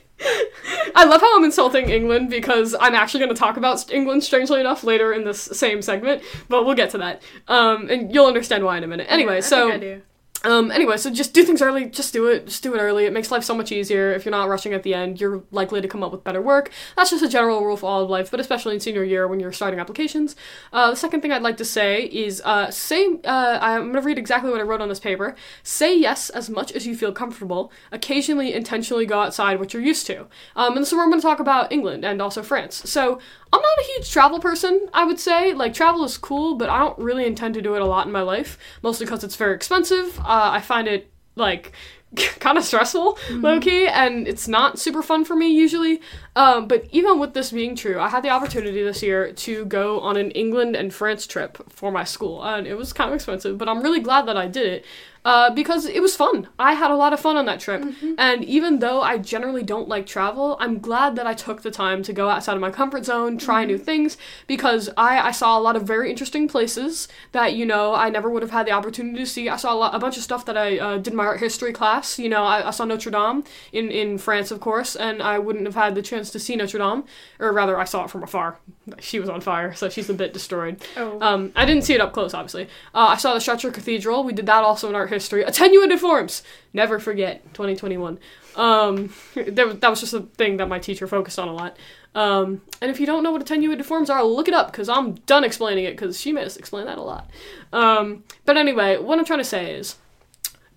[0.95, 4.59] I love how I'm insulting England because I'm actually going to talk about England, strangely
[4.59, 7.23] enough, later in this same segment, but we'll get to that.
[7.47, 9.07] Um, and you'll understand why in a minute.
[9.09, 10.01] Anyway, I so.
[10.43, 11.85] Um, anyway, so just do things early.
[11.85, 12.47] Just do it.
[12.47, 13.05] Just do it early.
[13.05, 14.11] It makes life so much easier.
[14.11, 16.71] If you're not rushing at the end, you're likely to come up with better work.
[16.95, 19.39] That's just a general rule for all of life, but especially in senior year when
[19.39, 20.35] you're starting applications.
[20.73, 24.17] Uh, the second thing I'd like to say is uh, say, uh, I'm to read
[24.17, 25.35] exactly what I wrote on this paper.
[25.61, 27.71] Say yes as much as you feel comfortable.
[27.91, 30.21] Occasionally, intentionally go outside what you're used to.
[30.55, 32.89] Um, and I'm going to talk about England and also France.
[32.89, 33.19] So,
[33.53, 35.53] I'm not a huge travel person, I would say.
[35.53, 38.11] Like, travel is cool, but I don't really intend to do it a lot in
[38.13, 40.17] my life, mostly because it's very expensive.
[40.32, 41.73] Uh, I find it, like,
[42.39, 46.01] kind of stressful, low key, and it's not super fun for me usually.
[46.36, 49.99] Um, but even with this being true, I had the opportunity this year to go
[50.01, 53.57] on an England and France trip for my school, and it was kind of expensive,
[53.57, 54.86] but I'm really glad that I did it.
[55.24, 56.47] Uh, because it was fun.
[56.57, 57.86] I had a lot of fun on that trip.
[58.17, 62.01] And even though I generally don't like travel, I'm glad that I took the time
[62.03, 64.17] to go outside of my comfort zone, try new things,
[64.47, 68.32] because I, I saw a lot of very interesting places that, you know, I never
[68.32, 69.47] would have had the opportunity to see.
[69.47, 71.39] I saw a, lot, a bunch of stuff that I uh, did in my art
[71.39, 72.17] history class.
[72.17, 75.65] You know, I, I saw Notre Dame in, in France, of course, and I wouldn't
[75.65, 77.03] have had the chance to see Notre Dame.
[77.39, 78.57] Or rather, I saw it from afar.
[78.99, 80.84] She was on fire, so she's a bit destroyed.
[80.97, 81.19] Oh.
[81.22, 82.63] Um, I didn't see it up close, obviously.
[82.95, 84.24] Uh, I saw the Chartres Cathedral.
[84.24, 85.43] We did that also in art history.
[85.43, 86.41] Attenuated forms.
[86.74, 87.43] Never forget.
[87.53, 88.20] 2021.
[88.55, 91.78] Um, that was just a thing that my teacher focused on a lot.
[92.14, 95.14] Um, and if you don't know what attenuated forms are, look it up because I'm
[95.28, 97.30] done explaining it because she made us explain that a lot.
[97.72, 99.97] Um, but anyway, what I'm trying to say is.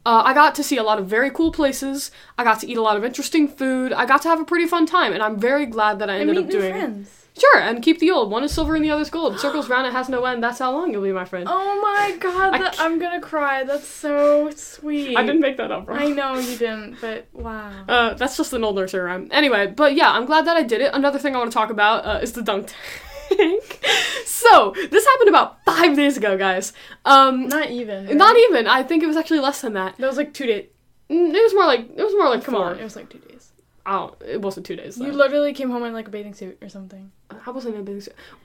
[0.07, 2.11] Uh, I got to see a lot of very cool places.
[2.37, 3.91] I got to eat a lot of interesting food.
[3.91, 6.37] I got to have a pretty fun time, and I'm very glad that I ended
[6.37, 6.73] up doing.
[6.73, 7.24] friends.
[7.37, 8.31] Sure, and keep the old.
[8.31, 9.41] One is silver and the other's gold.
[9.41, 10.41] Circles round, it has no end.
[10.43, 11.47] That's how long you'll be, my friend.
[11.51, 13.65] Oh my god, that, I'm gonna cry.
[13.65, 15.17] That's so sweet.
[15.17, 15.97] I didn't make that up, bro.
[15.97, 17.73] I know you didn't, but wow.
[17.89, 19.29] Uh, that's just an old nursery rhyme.
[19.33, 20.95] Anyway, but yeah, I'm glad that I did it.
[20.95, 22.69] Another thing I want to talk about uh, is the dunk
[23.31, 23.85] tank.
[24.25, 26.73] so this happened about five days ago, guys.
[27.05, 28.07] Um, Not even.
[28.07, 28.15] right?
[28.17, 28.69] not even.
[28.69, 29.97] I think it was actually less than that.
[29.97, 30.67] That was like two days.
[31.11, 32.67] Mm, It was more like it was more like Come four.
[32.67, 33.34] on, it was like two days.
[33.87, 34.97] Oh, it wasn't two days.
[34.97, 35.05] Though.
[35.07, 37.13] You literally came home in like a bathing suit or something.
[37.43, 38.03] How was I in a big?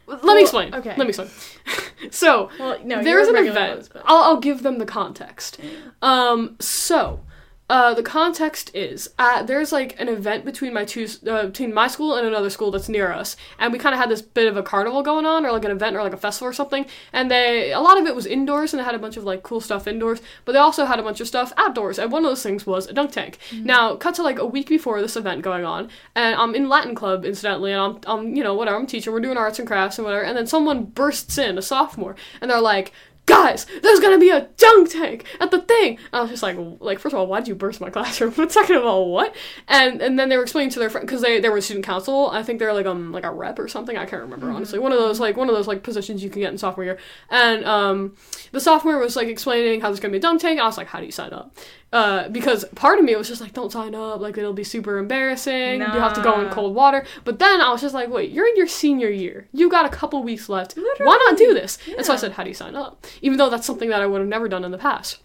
[0.08, 0.74] Let Well, me explain.
[0.76, 0.90] okay.
[0.98, 1.30] Let me explain.
[2.12, 3.72] so Well, no, there you an event.
[3.74, 5.58] clothes, but- I'll, I'll give them the context.
[6.02, 7.22] Um, so,
[7.70, 11.88] uh, the context is uh, there's like an event between my two uh, between my
[11.88, 14.58] school and another school that's near us, and we kind of had this bit of
[14.58, 16.88] a carnival going on, or like an event, or like a festival or something.
[17.14, 19.44] And they a lot of it was indoors, and they had a bunch of like
[19.44, 22.00] cool stuff indoors, but they also had a bunch of stuff outdoors.
[22.00, 23.38] And one of those things was a dunk tank.
[23.54, 26.96] Now, cut to like a week before this event going on, and I'm in Latin
[26.96, 30.00] club incidentally, and I'm I'm you know whatever I'm teaching, we're doing arts and crafts
[30.00, 32.94] and whatever, and then someone bursts in, a sophomore, and they're like
[33.30, 35.98] guys, there's gonna be a dunk tank at the thing.
[36.12, 38.34] And I was just like, like first of all, why'd you burst my classroom?
[38.36, 39.36] But second of all, what?
[39.68, 42.30] And and then they were explaining to their friend because they they were student council.
[42.32, 43.96] I think they're like um like a rep or something.
[43.98, 44.80] I can't remember honestly.
[44.80, 46.98] One of those like one of those like positions you can get in sophomore year.
[47.30, 48.16] And um
[48.52, 50.60] the sophomore was like explaining how there's gonna be a dunk tank.
[50.60, 51.56] I was like, how do you sign up?
[51.92, 54.22] Uh, because part of me was just like, don't sign up.
[54.22, 55.80] Like it'll be super embarrassing.
[55.82, 57.06] You have to go in cold water.
[57.24, 59.48] But then I was just like, wait, you're in your senior year.
[59.54, 60.74] You got a couple weeks left.
[60.76, 61.62] Why not do Literally.
[61.62, 61.78] this?
[61.98, 63.06] And so I said, how do you sign up?
[63.22, 65.20] Even though that's something that I would have never done in the past.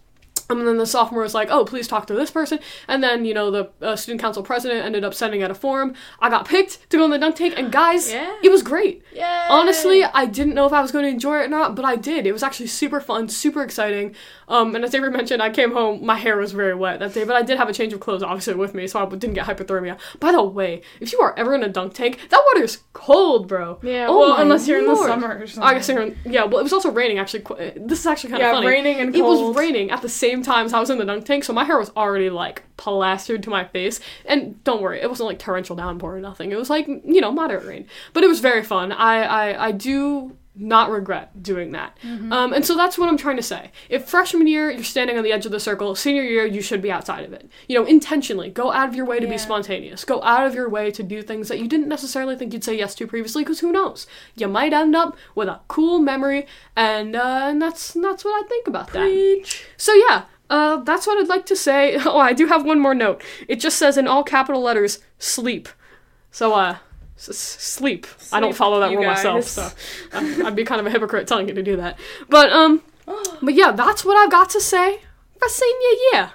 [0.49, 2.59] And then the sophomore was like, oh, please talk to this person.
[2.87, 5.95] And then, you know, the uh, student council president ended up sending out a form.
[6.19, 7.55] I got picked to go in the dunk tank.
[7.57, 8.35] And guys, Yeah.
[8.43, 9.01] it was great.
[9.11, 9.47] Yeah.
[9.49, 11.95] Honestly, I didn't know if I was going to enjoy it or not, but I
[11.95, 12.27] did.
[12.27, 14.15] It was actually super fun, super exciting.
[14.47, 17.23] Um, and as Avery mentioned, I came home, my hair was very wet that day,
[17.23, 19.47] but I did have a change of clothes, obviously, with me, so I didn't get
[19.47, 19.97] hypothermia.
[20.19, 23.47] By the way, if you are ever in a dunk tank, that water is cold,
[23.47, 23.79] bro.
[23.81, 25.63] Yeah, Oh well, unless you're in the summer or something.
[25.63, 27.43] I guess you're in, yeah, well, it was also raining, actually.
[27.75, 28.67] This is actually kind of Yeah, funny.
[28.67, 31.25] raining and It was raining at the same time as I was in the dunk
[31.25, 33.99] tank, so my hair was already, like, plastered to my face.
[34.25, 36.51] And don't worry, it wasn't, like, torrential downpour or nothing.
[36.51, 37.87] It was, like, you know, moderate rain.
[38.13, 38.91] But it was very fun.
[38.91, 41.97] I, I, I do not regret doing that.
[42.31, 43.71] Um, and so that's what I'm trying to say.
[43.89, 46.81] If freshman year you're standing on the edge of the circle, senior year you should
[46.81, 47.49] be outside of it.
[47.67, 50.05] You know, intentionally go out of your way to be spontaneous.
[50.05, 52.77] Go out of your way to do things that you didn't necessarily think you'd say
[52.77, 53.43] yes to previously.
[53.43, 54.07] Because who knows?
[54.35, 58.47] You might end up with a cool memory, and uh, and that's that's what I
[58.47, 59.07] think about that.
[59.77, 61.97] So yeah, uh, that's what I'd like to say.
[62.05, 63.21] Oh, I do have one more note.
[63.47, 65.67] It just says in all capital letters, sleep.
[66.31, 66.77] So uh,
[67.17, 68.07] s- s- sleep.
[68.31, 69.51] I don't follow that rule myself, guys.
[69.51, 69.61] so
[70.13, 71.97] uh, I'd be kind of a hypocrite telling you to do that.
[72.29, 72.81] But um,
[73.41, 74.99] but yeah, that's what I've got to say
[75.39, 76.31] for senior year.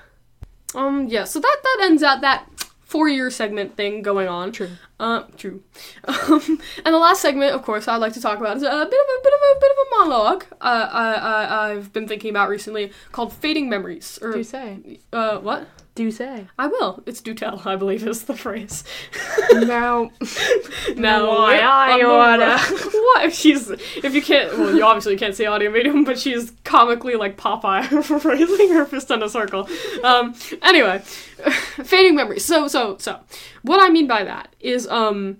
[0.74, 1.24] Um, yeah.
[1.24, 2.46] So that that ends out that
[2.84, 4.50] four-year segment thing going on.
[4.52, 4.70] True.
[4.98, 5.62] Uh, true.
[6.08, 8.74] Um, and the last segment, of course, I'd like to talk about is a bit
[8.76, 8.88] of a
[9.22, 10.44] bit of a bit of a monologue.
[10.60, 15.00] Uh, I, I I've been thinking about recently called "Fading Memories." Or Do you say.
[15.12, 15.66] uh, what?
[16.00, 16.46] Do say.
[16.58, 17.02] I will.
[17.04, 17.60] It's do tell.
[17.66, 18.84] I believe is the phrase.
[19.52, 20.10] now.
[20.96, 22.72] Now Why I on the oughta.
[22.74, 22.92] road.
[22.94, 26.52] what if she's if you can't well you obviously can't see audio medium but she's
[26.64, 29.68] comically like Popeye raising her fist in a circle.
[30.02, 31.00] Um anyway,
[31.84, 32.46] fading memories.
[32.46, 33.20] So so so
[33.60, 35.36] what I mean by that is um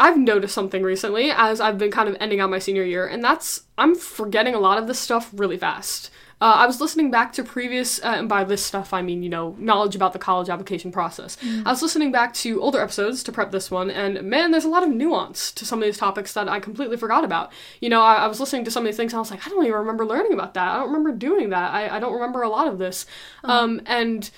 [0.00, 3.22] I've noticed something recently as I've been kind of ending out my senior year, and
[3.22, 6.10] that's I'm forgetting a lot of this stuff really fast.
[6.40, 9.28] Uh, I was listening back to previous, uh, and by this stuff I mean, you
[9.28, 11.36] know, knowledge about the college application process.
[11.66, 14.68] I was listening back to older episodes to prep this one, and man, there's a
[14.68, 17.52] lot of nuance to some of these topics that I completely forgot about.
[17.80, 19.44] You know, I, I was listening to some of these things, and I was like,
[19.46, 20.68] I don't even remember learning about that.
[20.68, 21.74] I don't remember doing that.
[21.74, 23.04] I, I don't remember a lot of this.
[23.42, 24.30] Um, and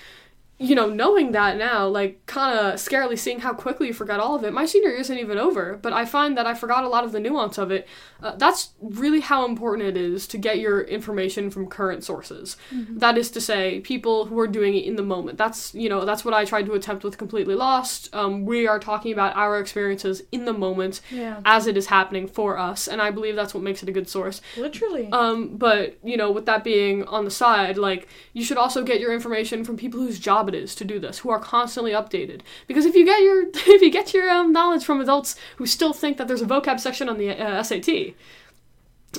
[0.61, 4.35] you know, knowing that now, like, kind of scarily seeing how quickly you forgot all
[4.35, 4.53] of it.
[4.53, 7.11] My senior year isn't even over, but I find that I forgot a lot of
[7.11, 7.87] the nuance of it.
[8.21, 12.57] Uh, that's really how important it is to get your information from current sources.
[12.71, 15.39] That is to say, people who are doing it in the moment.
[15.39, 18.13] That's, you know, that's what I tried to attempt with Completely Lost.
[18.13, 21.39] Um, we are talking about our experiences in the moment Yeah.
[21.43, 24.07] as it is happening for us, and I believe that's what makes it a good
[24.07, 24.41] source.
[24.57, 25.09] Literally.
[25.11, 28.99] Um, but you know, with that being on the side, like you should also get
[28.99, 32.41] your information from people whose job it is to do this, who are constantly updated.
[32.67, 35.93] Because if you get your if you get your um, knowledge from adults who still
[35.93, 37.89] think that there's a vocab section on the uh, SAT,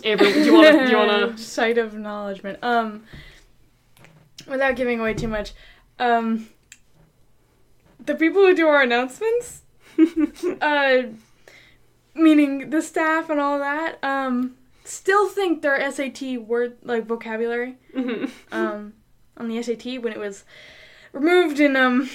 [0.05, 1.43] Avery, do you want to do you want to?
[1.43, 2.59] Site of acknowledgement.
[2.63, 3.05] Um,
[4.47, 5.53] without giving away too much,
[5.99, 6.49] um,
[7.99, 9.63] the people who do our announcements,
[10.61, 11.03] uh,
[12.15, 17.77] meaning the staff and all that, um, still think their SAT word like vocabulary,
[18.51, 18.95] um,
[19.37, 20.45] on the SAT when it was
[21.13, 22.09] removed in um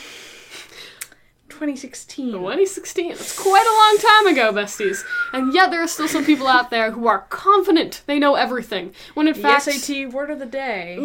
[1.49, 2.31] 2016.
[2.33, 3.11] 2016.
[3.11, 5.03] It's quite a long time ago, besties.
[5.33, 8.93] And yet there are still some people out there who are confident they know everything.
[9.15, 10.99] When in The fact, SAT word of the day.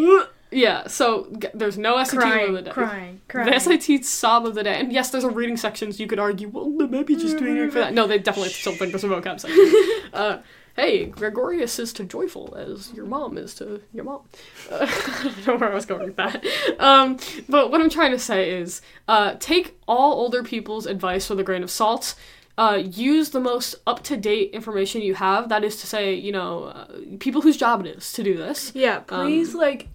[0.51, 0.87] yeah.
[0.89, 2.71] So g- there's no SAT word of the day.
[2.71, 3.51] crying, crying.
[3.51, 4.79] The SAT sob of the day.
[4.79, 7.39] And yes, there's a reading section, so you could argue, well, they might be just
[7.39, 7.95] doing it for that.
[7.95, 10.11] No, they definitely still think there's a vocab section.
[10.13, 10.39] Uh,
[10.77, 14.23] hey, Gregorius is to joyful as your mom is to your mom.
[14.71, 16.45] Uh, I don't know where I was going with that.
[16.79, 17.19] Um,
[17.49, 21.45] but what I'm trying to say is uh, take all older people's advice with a
[21.45, 22.15] grain of salt.
[22.59, 25.49] Uh, use the most up to date information you have.
[25.49, 26.87] That is to say, you know, uh,
[27.19, 28.73] people whose job it is to do this.
[28.75, 29.89] Yeah, please, like,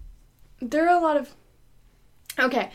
[0.60, 1.34] there are a lot of.
[2.38, 2.70] Okay.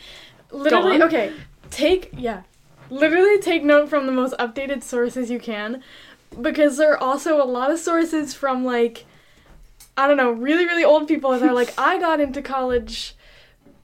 [0.51, 1.33] Literally, okay.
[1.69, 2.43] Take, yeah.
[2.89, 5.83] Literally take note from the most updated sources you can.
[6.41, 9.05] Because there are also a lot of sources from, like,
[9.97, 13.15] I don't know, really, really old people that are like, I got into college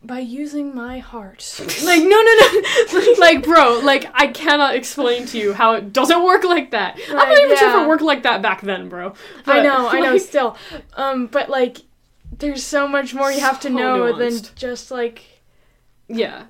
[0.04, 1.44] by using my heart.
[1.84, 2.34] Like, no, no,
[2.94, 3.14] no.
[3.20, 7.00] like, bro, like, I cannot explain to you how it doesn't work like that.
[7.10, 9.10] I'm not Right, even sure if it worked like that back then, bro.
[9.10, 9.14] I
[9.46, 10.56] But, know, I know, still.
[10.96, 11.80] Um, but, like,
[12.38, 15.24] there's so much more you have to So know than just like
[16.08, 16.46] Yeah.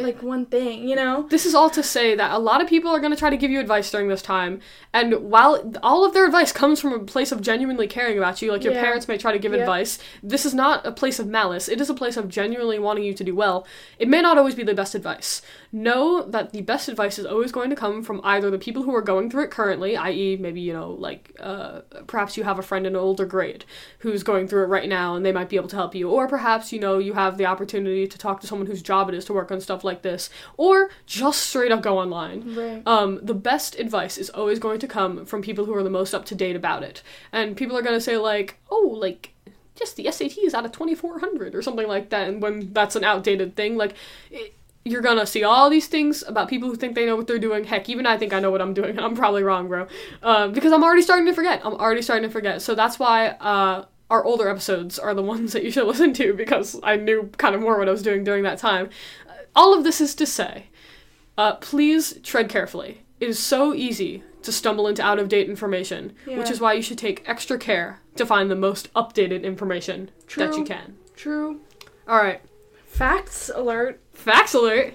[0.00, 1.26] Like one thing, you know?
[1.28, 3.36] This is all to say that a lot of people are going to try to
[3.36, 4.60] give you advice during this time,
[4.92, 8.50] and while all of their advice comes from a place of genuinely caring about you,
[8.52, 8.82] like your Yeah.
[8.82, 11.68] parents may try to give advice, this is not a place of malice.
[11.68, 13.66] It is a place of genuinely wanting you to do well.
[13.98, 15.42] It may not always be the best advice.
[15.72, 18.94] Know that the best advice is always going to come from either the people who
[18.94, 22.62] are going through it currently, i.e., maybe, you know, like uh, perhaps you have a
[22.62, 23.64] friend in an older grade
[23.98, 26.26] who's going through it right now and they might be able to help you, or
[26.28, 29.24] perhaps, you know, you have the opportunity to talk to someone whose job it is
[29.26, 32.54] to work on stuff like this, or just straight up go online.
[32.54, 32.82] Right.
[32.86, 36.14] Um, the best advice is always going to come from people who are the most
[36.14, 37.02] up to date about it.
[37.32, 39.32] And people are going to say, like, oh, like,
[39.74, 42.28] just the SAT is out of 2400 or something like that.
[42.28, 43.94] And when that's an outdated thing, like,
[44.30, 44.54] it,
[44.84, 47.40] you're going to see all these things about people who think they know what they're
[47.40, 47.64] doing.
[47.64, 49.88] Heck, even I think I know what I'm doing, and I'm probably wrong, bro.
[50.22, 51.60] Um, because I'm already starting to forget.
[51.64, 52.62] I'm already starting to forget.
[52.62, 56.34] So that's why, uh, our older episodes are the ones that you should listen to
[56.34, 58.90] because I knew kind of more what I was doing during that time.
[59.56, 60.66] All of this is to say,
[61.36, 63.00] uh, please tread carefully.
[63.18, 66.82] It is so easy to stumble into out of date information, which is why you
[66.82, 70.96] should take extra care to find the most updated information that you can.
[71.16, 71.60] True.
[72.06, 72.40] All right,
[72.86, 74.00] Facts alert.
[74.12, 74.94] facts alert.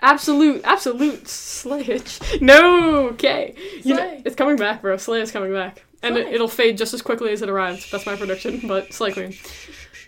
[0.00, 2.40] Absolute, absolute slayage.
[2.42, 3.54] No, okay.
[3.82, 4.22] You know, Slay.
[4.24, 4.96] it's coming back, bro.
[4.98, 5.84] Slay is coming back.
[6.02, 6.34] And it, Slay.
[6.34, 7.90] it'll fade just as quickly as it arrived.
[7.90, 9.34] That's my prediction, but Slay Queen.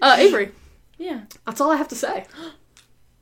[0.02, 0.50] Uh, Avery,
[0.98, 1.22] Yeah.
[1.46, 2.26] that's all I have to say.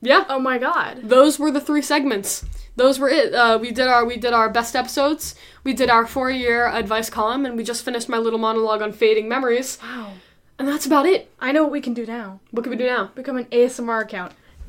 [0.07, 0.25] Yeah.
[0.29, 1.01] Oh my god.
[1.03, 2.45] those were the three segments.
[2.77, 3.35] Those were it.
[3.35, 5.35] Uh, we did our we did our best episodes.
[5.65, 8.93] We did our four year advice column, and we just finished my little monologue on
[8.93, 9.79] fading memories.
[9.83, 10.13] Wow.
[10.59, 11.31] And that's about it.
[11.41, 12.41] I know what we can do now.
[12.51, 13.11] What can we do now?
[13.15, 14.33] Become an ASMR account.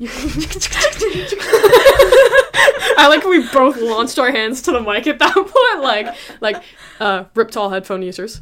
[3.00, 6.62] I like we both launched our hands to the mic at that point, like like
[7.00, 8.40] uh, rip tall headphone users.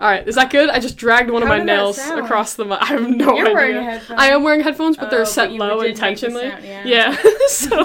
[0.00, 0.70] All right, is that good?
[0.70, 2.78] I just dragged one of my nails across the mic.
[2.82, 3.54] I have no You're idea.
[3.54, 4.20] wearing headphones.
[4.20, 6.50] I am wearing headphones, but Oh, they're set low did make the intentionally.
[6.50, 6.82] sound, yeah.
[6.84, 7.16] yeah.
[7.46, 7.80] so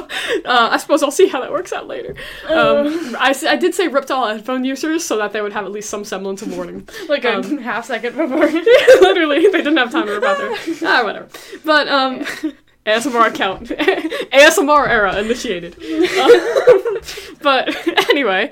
[0.45, 2.15] uh, I suppose I'll see how that works out later.
[2.47, 2.87] Oh.
[2.87, 5.71] Um, I, I did say ripped all headphone users so that they would have at
[5.71, 6.89] least some semblance of warning.
[7.09, 8.39] like a Um, half second before.
[8.47, 10.37] Literally, they didn't have time to rip out
[10.83, 11.27] ah whatever.
[11.63, 12.21] But um,
[12.87, 15.75] ASMR account, ASMR era initiated.
[15.77, 16.99] Uh,
[17.43, 18.51] but anyway,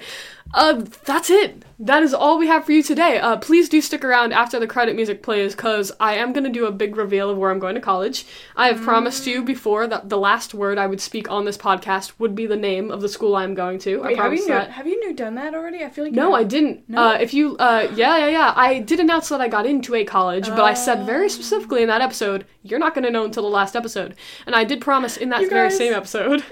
[0.54, 1.64] uh, that's it.
[1.80, 3.20] That is all we have for you today.
[3.20, 6.50] Uh, please do stick around after the credit music plays because I am going to
[6.50, 8.26] do a big reveal of where I'm going to college.
[8.56, 12.14] I have promised you before that the last word I would speak on this podcast
[12.18, 14.02] would be the name of the school I'm going to.
[14.02, 14.72] I Wait, have you that.
[14.72, 15.84] have you new done that already?
[15.84, 16.90] I feel like No, I didn't.
[16.90, 17.10] No?
[17.10, 18.54] Uh, if you, uh, yeah, yeah, yeah.
[18.56, 21.90] I did announce that I got into a college, but I said very specifically in
[21.90, 24.16] that episode, you're not going to know until the last episode.
[24.48, 26.44] And I did promise in that You very same episode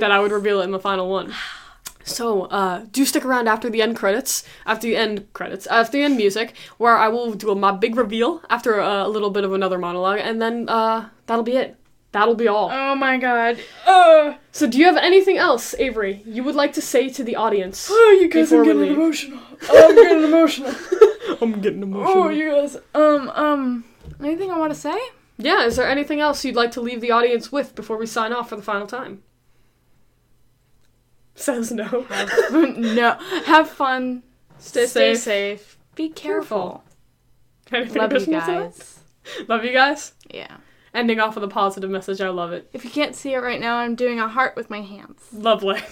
[0.00, 1.32] that I would reveal it in the final one.
[2.04, 6.02] So, uh, do stick around after the end credits, after the end credits, after the
[6.04, 9.52] end music, where I will do my big reveal after uh, a little bit of
[9.52, 11.76] another monologue, and then uh, that'll be it.
[12.12, 12.70] That'll be all.
[12.70, 13.58] Oh my god.
[13.86, 17.34] Oh, So, do you have anything else, Avery, you would like to say to the
[17.34, 17.88] audience?
[17.90, 19.40] oh you guys are we getting emotional.
[19.68, 20.74] Oh, I'm getting emotional.
[21.40, 22.22] I'm getting emotional.
[22.24, 22.76] Oh, you guys.
[22.94, 23.84] Um, um,
[24.20, 24.96] anything I want to say?
[25.38, 28.32] Yeah, is there anything else you'd like to leave the audience with before we sign
[28.32, 29.22] off for the final time?
[31.36, 32.06] Says no.
[32.52, 33.18] no.
[33.46, 34.22] Have fun.
[34.58, 35.20] Stay Stay safe.
[35.60, 35.78] safe.
[35.94, 36.84] Be careful.
[37.72, 38.62] Anything Love you additional to that?
[38.72, 39.00] guys.
[39.48, 40.12] Love you guys.
[40.32, 40.56] Yeah.
[40.92, 42.20] Ending off with a positive message.
[42.20, 42.68] I love it.
[42.72, 45.22] If you can't see it right now, I'm doing a heart with my hands.
[45.32, 45.80] Lovely.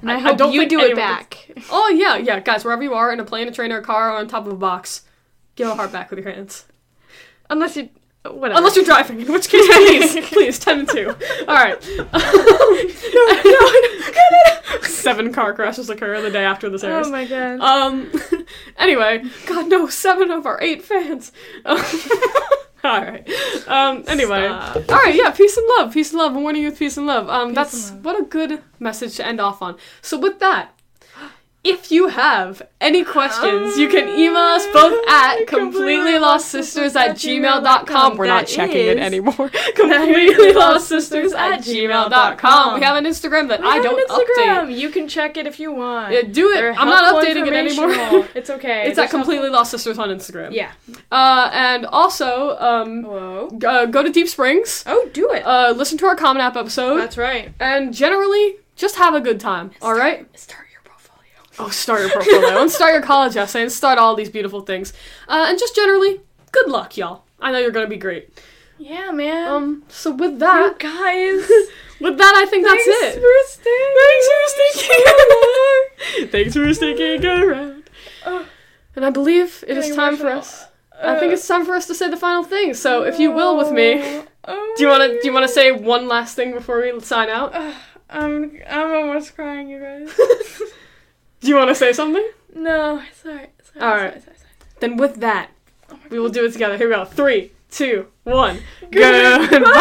[0.00, 1.48] And I, I- I hope don't you do it back.
[1.70, 2.64] oh yeah, yeah, guys.
[2.64, 4.52] Wherever you are, in a plane, a train, or a car, or on top of
[4.52, 5.02] a box,
[5.56, 6.66] give a heart back with your hands.
[7.50, 7.88] Unless you.
[8.32, 8.58] Whatever.
[8.58, 11.14] Unless you're driving, in which case, please, please, ten and two.
[11.46, 11.82] All right.
[14.82, 17.06] Seven car crashes occur the day after this airs.
[17.06, 17.60] Oh my god.
[17.60, 18.10] Um.
[18.78, 21.32] Anyway, God no, seven of our eight fans.
[21.66, 21.76] all
[22.84, 23.28] right.
[23.66, 24.04] Um.
[24.06, 24.46] Anyway.
[24.46, 24.76] Stop.
[24.90, 25.14] All right.
[25.14, 25.30] Yeah.
[25.30, 25.92] Peace and love.
[25.92, 26.36] Peace and love.
[26.36, 27.28] I'm warning you with peace and love.
[27.28, 27.48] Um.
[27.48, 28.04] Peace that's love.
[28.04, 29.76] what a good message to end off on.
[30.00, 30.74] So with that.
[31.70, 38.16] If you have any questions, you can email us both at completelylostsisters at gmail.com.
[38.16, 39.34] We're not checking it anymore.
[39.82, 42.74] completelostsisters at gmail.com.
[42.74, 44.68] We have an Instagram that We I don't Instagram.
[44.68, 44.78] update.
[44.78, 46.12] You can check it if you want.
[46.12, 46.54] Yeah, do it.
[46.54, 48.26] They're I'm not updating it anymore.
[48.34, 48.86] It's okay.
[48.86, 50.52] It's They're at completely lost sisters on Instagram.
[50.52, 50.72] Yeah.
[51.10, 53.48] Uh, and also, um, Hello.
[53.66, 54.84] uh, go to Deep Springs.
[54.86, 55.42] Oh, do it.
[55.44, 57.52] Uh, listen to our Common App episode, That's right.
[57.60, 59.72] and generally, just have a good time.
[59.82, 60.26] All right.
[60.38, 60.67] Start.
[61.58, 64.92] Oh, start your portfolio and start your college essay and start all these beautiful things.
[65.28, 66.20] Uh, and just generally,
[66.52, 67.24] good luck, y'all.
[67.40, 68.40] I know you're gonna be great.
[68.78, 69.48] Yeah, man.
[69.48, 71.48] Um, so with you that, guys.
[72.00, 73.20] with that, I think that's Thanks it.
[73.20, 73.94] for staying.
[74.04, 75.06] Thanks for sticking
[76.22, 76.30] around.
[76.30, 77.90] Thanks for sticking around.
[78.26, 78.46] Oh,
[78.94, 80.68] And I believe it is time for us
[81.00, 82.74] I think it's time for us to say the final thing.
[82.74, 85.52] So, if you will, with me, Oh, do you want to do you want to
[85.52, 87.54] say one last thing before we sign out?
[88.10, 90.10] I'm I'm almost crying, you guys.
[91.40, 92.26] Do you want to say something?
[92.54, 93.46] no, sorry.
[93.62, 94.12] sorry All right.
[94.12, 94.50] Sorry, sorry, sorry.
[94.80, 95.50] Then with that,
[95.90, 96.76] oh we will do it together.
[96.76, 97.04] Here we go.
[97.04, 98.60] Three, two, one.
[98.90, 99.46] Goodbye.
[99.50, 99.74] Goodbye.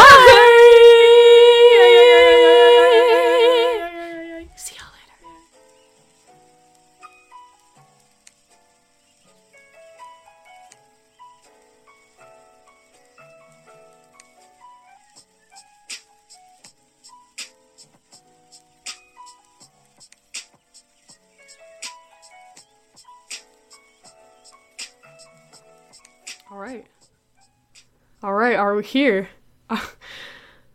[28.58, 29.30] Are we here?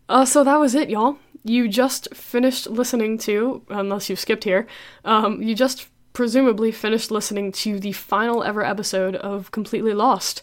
[0.09, 1.17] Uh, so that was it, y'all.
[1.43, 4.67] You just finished listening to, unless you skipped here,
[5.05, 10.43] um, you just presumably finished listening to the final ever episode of Completely Lost.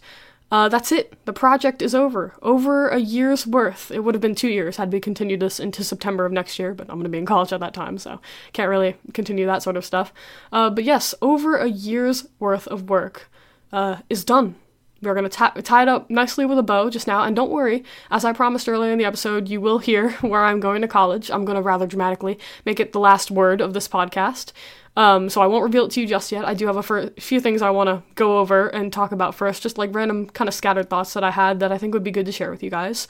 [0.52, 1.14] Uh, that's it.
[1.26, 2.34] The project is over.
[2.42, 3.92] Over a year's worth.
[3.92, 6.74] It would have been two years had we continued this into September of next year,
[6.74, 8.20] but I'm going to be in college at that time, so
[8.54, 10.12] can't really continue that sort of stuff.
[10.52, 13.30] Uh, but yes, over a year's worth of work
[13.72, 14.56] uh, is done.
[15.02, 17.24] We're going to tie it up nicely with a bow just now.
[17.24, 20.60] And don't worry, as I promised earlier in the episode, you will hear where I'm
[20.60, 21.32] going to college.
[21.32, 24.52] I'm going to rather dramatically make it the last word of this podcast.
[24.96, 26.46] Um, so I won't reveal it to you just yet.
[26.46, 29.36] I do have a fir- few things I want to go over and talk about
[29.36, 32.04] first, just like random kind of scattered thoughts that I had that I think would
[32.04, 33.08] be good to share with you guys.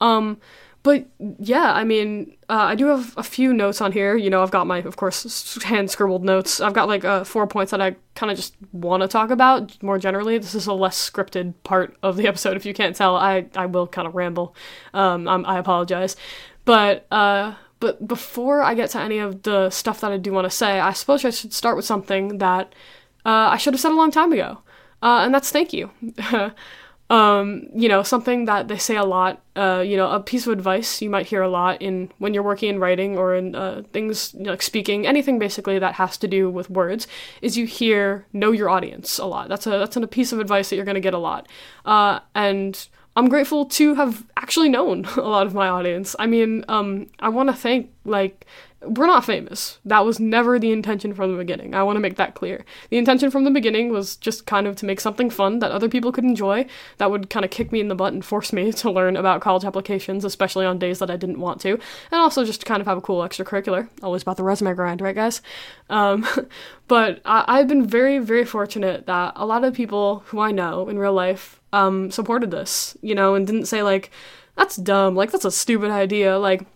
[0.00, 0.38] Um,
[0.82, 1.06] but
[1.38, 4.16] yeah, I mean, uh, I do have a few notes on here.
[4.16, 6.60] You know, I've got my, of course, hand scribbled notes.
[6.60, 9.80] I've got like uh, four points that I kind of just want to talk about
[9.80, 10.38] more generally.
[10.38, 12.56] This is a less scripted part of the episode.
[12.56, 14.56] If you can't tell, I I will kind of ramble.
[14.92, 16.16] Um, I apologize,
[16.64, 20.46] but uh, but before I get to any of the stuff that I do want
[20.46, 22.74] to say, I suppose I should start with something that
[23.24, 24.58] uh, I should have said a long time ago,
[25.00, 25.90] uh, and that's thank you.
[27.12, 30.52] um, you know, something that they say a lot, uh, you know, a piece of
[30.54, 33.82] advice you might hear a lot in when you're working in writing or in uh,
[33.92, 37.06] things you know, like speaking, anything basically that has to do with words,
[37.42, 39.50] is you hear know your audience a lot.
[39.50, 41.48] That's a that's a piece of advice that you're going to get a lot,
[41.84, 46.16] uh, and I'm grateful to have actually known a lot of my audience.
[46.18, 48.46] I mean, um, I want to thank like
[48.84, 49.78] we're not famous.
[49.84, 51.74] That was never the intention from the beginning.
[51.74, 52.64] I want to make that clear.
[52.90, 55.88] The intention from the beginning was just kind of to make something fun that other
[55.88, 56.66] people could enjoy,
[56.98, 59.40] that would kind of kick me in the butt and force me to learn about
[59.40, 62.80] college applications, especially on days that I didn't want to, and also just to kind
[62.80, 63.88] of have a cool extracurricular.
[64.02, 65.42] Always about the resume grind, right, guys?
[65.90, 66.26] Um,
[66.88, 70.88] but I- I've been very, very fortunate that a lot of people who I know
[70.88, 74.10] in real life um, supported this, you know, and didn't say, like,
[74.56, 76.66] that's dumb, like, that's a stupid idea, like,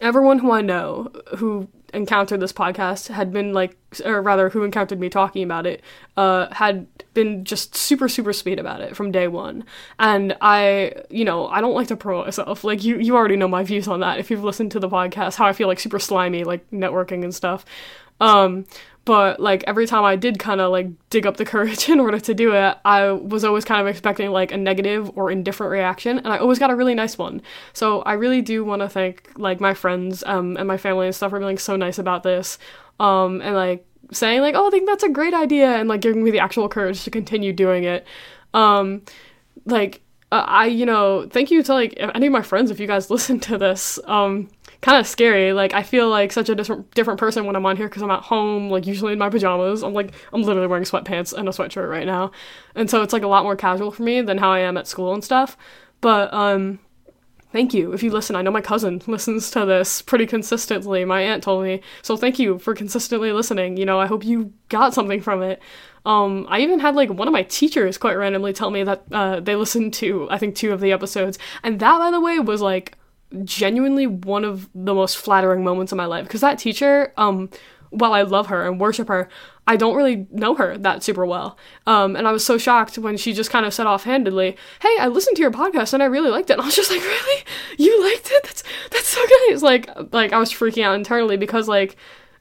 [0.00, 5.00] everyone who I know who encountered this podcast had been like, or rather, who encountered
[5.00, 5.82] me talking about it,
[6.16, 9.64] uh, had been just super, super sweet about it from day one.
[9.98, 12.64] And I, you know, I don't like to promote myself.
[12.64, 14.18] Like you, you already know my views on that.
[14.18, 17.34] If you've listened to the podcast, how I feel like super slimy, like networking and
[17.34, 17.64] stuff.
[18.20, 18.66] Um,
[19.06, 22.18] but like every time I did kind of like dig up the courage in order
[22.20, 26.18] to do it, I was always kind of expecting like a negative or indifferent reaction,
[26.18, 27.40] and I always got a really nice one.
[27.72, 31.14] So I really do want to thank like my friends um, and my family and
[31.14, 32.58] stuff for being so nice about this,
[33.00, 36.24] um, and like saying like, oh, I think that's a great idea, and like giving
[36.24, 38.04] me the actual courage to continue doing it.
[38.54, 39.02] Um,
[39.66, 40.02] like
[40.32, 43.08] uh, I, you know, thank you to like any of my friends if you guys
[43.10, 44.00] listen to this.
[44.04, 44.48] Um,
[44.80, 45.52] kind of scary.
[45.52, 48.10] Like I feel like such a different different person when I'm on here because I'm
[48.10, 49.82] at home, like usually in my pajamas.
[49.82, 52.30] I'm like I'm literally wearing sweatpants and a sweatshirt right now,
[52.74, 54.86] and so it's like a lot more casual for me than how I am at
[54.86, 55.56] school and stuff.
[56.00, 56.78] But um,
[57.52, 58.36] thank you if you listen.
[58.36, 61.04] I know my cousin listens to this pretty consistently.
[61.04, 63.76] My aunt told me, so thank you for consistently listening.
[63.76, 65.60] You know, I hope you got something from it.
[66.04, 69.40] Um, I even had like one of my teachers quite randomly tell me that uh,
[69.40, 72.60] they listened to I think two of the episodes, and that by the way was
[72.62, 72.96] like
[73.44, 77.48] genuinely one of the most flattering moments of my life because that teacher um
[77.90, 79.28] while I love her and worship her,
[79.66, 81.56] I don't really know her that super well.
[81.86, 85.08] Um, and I was so shocked when she just kind of said offhandedly, "Hey, I
[85.08, 87.44] listened to your podcast and I really liked it." And I was just like, "Really?
[87.78, 88.42] You liked it?
[88.42, 91.96] That's that's so good." It's like like I was freaking out internally because like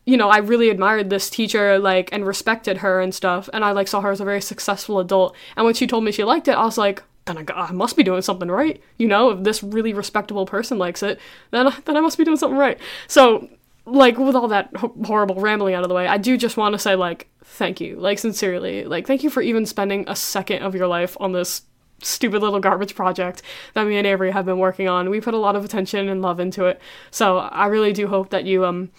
[0.05, 3.71] you know, I really admired this teacher, like, and respected her and stuff, and I,
[3.71, 6.47] like, saw her as a very successful adult, and when she told me she liked
[6.47, 9.43] it, I was like, then I, I must be doing something right, you know, if
[9.43, 11.19] this really respectable person likes it,
[11.51, 12.79] then, then I must be doing something right.
[13.07, 13.49] So,
[13.85, 16.73] like, with all that ho- horrible rambling out of the way, I do just want
[16.73, 20.61] to say, like, thank you, like, sincerely, like, thank you for even spending a second
[20.63, 21.63] of your life on this
[22.01, 23.41] stupid little garbage project
[23.73, 25.09] that me and Avery have been working on.
[25.09, 26.79] We put a lot of attention and love into it.
[27.09, 28.91] So I really do hope that you um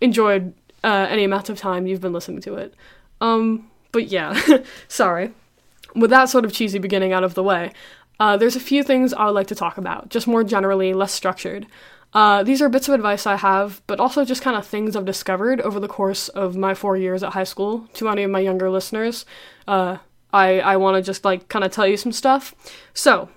[0.00, 2.74] enjoyed uh, any amount of time you've been listening to it.
[3.20, 4.38] Um, but yeah,
[4.88, 5.32] sorry.
[5.94, 7.72] With that sort of cheesy beginning out of the way,
[8.20, 11.12] uh, there's a few things I would like to talk about, just more generally, less
[11.12, 11.66] structured.
[12.12, 15.04] Uh, these are bits of advice I have, but also just kind of things I've
[15.04, 17.88] discovered over the course of my four years at high school.
[17.94, 19.26] To any of my younger listeners,
[19.66, 19.98] uh,
[20.32, 22.54] I, I want to just like kind of tell you some stuff.
[22.92, 23.30] So,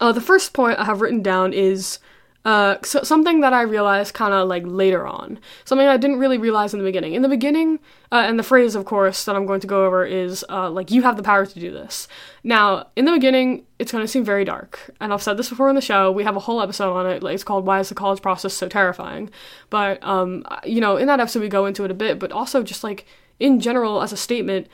[0.00, 2.00] uh, the first point I have written down is
[2.44, 5.38] uh, so something that I realized kind of like later on.
[5.64, 7.14] Something I didn't really realize in the beginning.
[7.14, 7.78] In the beginning,
[8.10, 10.90] uh, and the phrase, of course, that I'm going to go over is uh, like,
[10.90, 12.08] you have the power to do this.
[12.42, 14.90] Now, in the beginning, it's going to seem very dark.
[15.00, 16.10] And I've said this before in the show.
[16.10, 17.22] We have a whole episode on it.
[17.22, 19.30] Like, it's called Why is the College Process So Terrifying?
[19.70, 22.62] But, um, you know, in that episode, we go into it a bit, but also
[22.62, 23.06] just like
[23.38, 24.68] in general, as a statement,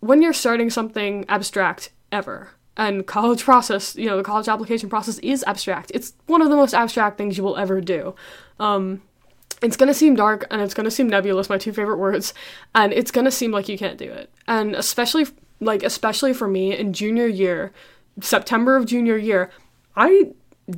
[0.00, 5.18] when you're starting something abstract ever, and college process you know the college application process
[5.18, 5.90] is abstract.
[5.94, 8.14] It's one of the most abstract things you will ever do.
[8.58, 9.02] Um,
[9.62, 12.34] it's going to seem dark and it's going to seem nebulous my two favorite words
[12.74, 14.30] and it's going to seem like you can't do it.
[14.46, 15.26] And especially
[15.60, 17.72] like especially for me in junior year
[18.20, 19.50] september of junior year
[19.96, 20.30] i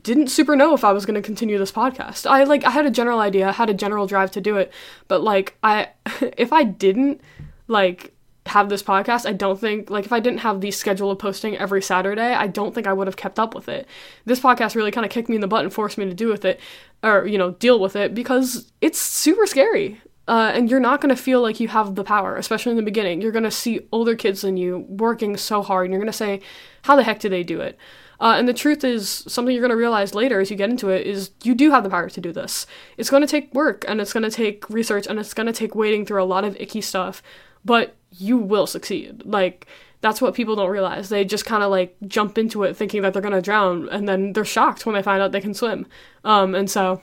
[0.02, 2.28] didn't super know if i was going to continue this podcast.
[2.28, 4.72] I like i had a general idea I had a general drive to do it
[5.08, 5.88] but like i
[6.36, 7.20] if i didn't
[7.68, 8.14] like
[8.46, 11.56] have this podcast, I don't think like if I didn't have the schedule of posting
[11.56, 13.86] every Saturday, I don't think I would have kept up with it.
[14.24, 16.28] This podcast really kind of kicked me in the butt and forced me to do
[16.28, 16.60] with it
[17.02, 20.00] or you know, deal with it because it's super scary.
[20.28, 22.82] Uh, and you're not going to feel like you have the power, especially in the
[22.82, 23.20] beginning.
[23.20, 26.16] You're going to see older kids than you working so hard, and you're going to
[26.16, 26.40] say,
[26.82, 27.78] How the heck do they do it?
[28.18, 30.88] Uh, and the truth is, something you're going to realize later as you get into
[30.88, 32.66] it is you do have the power to do this.
[32.96, 35.52] It's going to take work, and it's going to take research, and it's going to
[35.52, 37.22] take wading through a lot of icky stuff,
[37.64, 39.22] but you will succeed.
[39.24, 39.66] Like,
[40.00, 41.08] that's what people don't realize.
[41.08, 44.32] They just kind of like jump into it thinking that they're gonna drown, and then
[44.32, 45.86] they're shocked when they find out they can swim.
[46.24, 47.00] Um, and so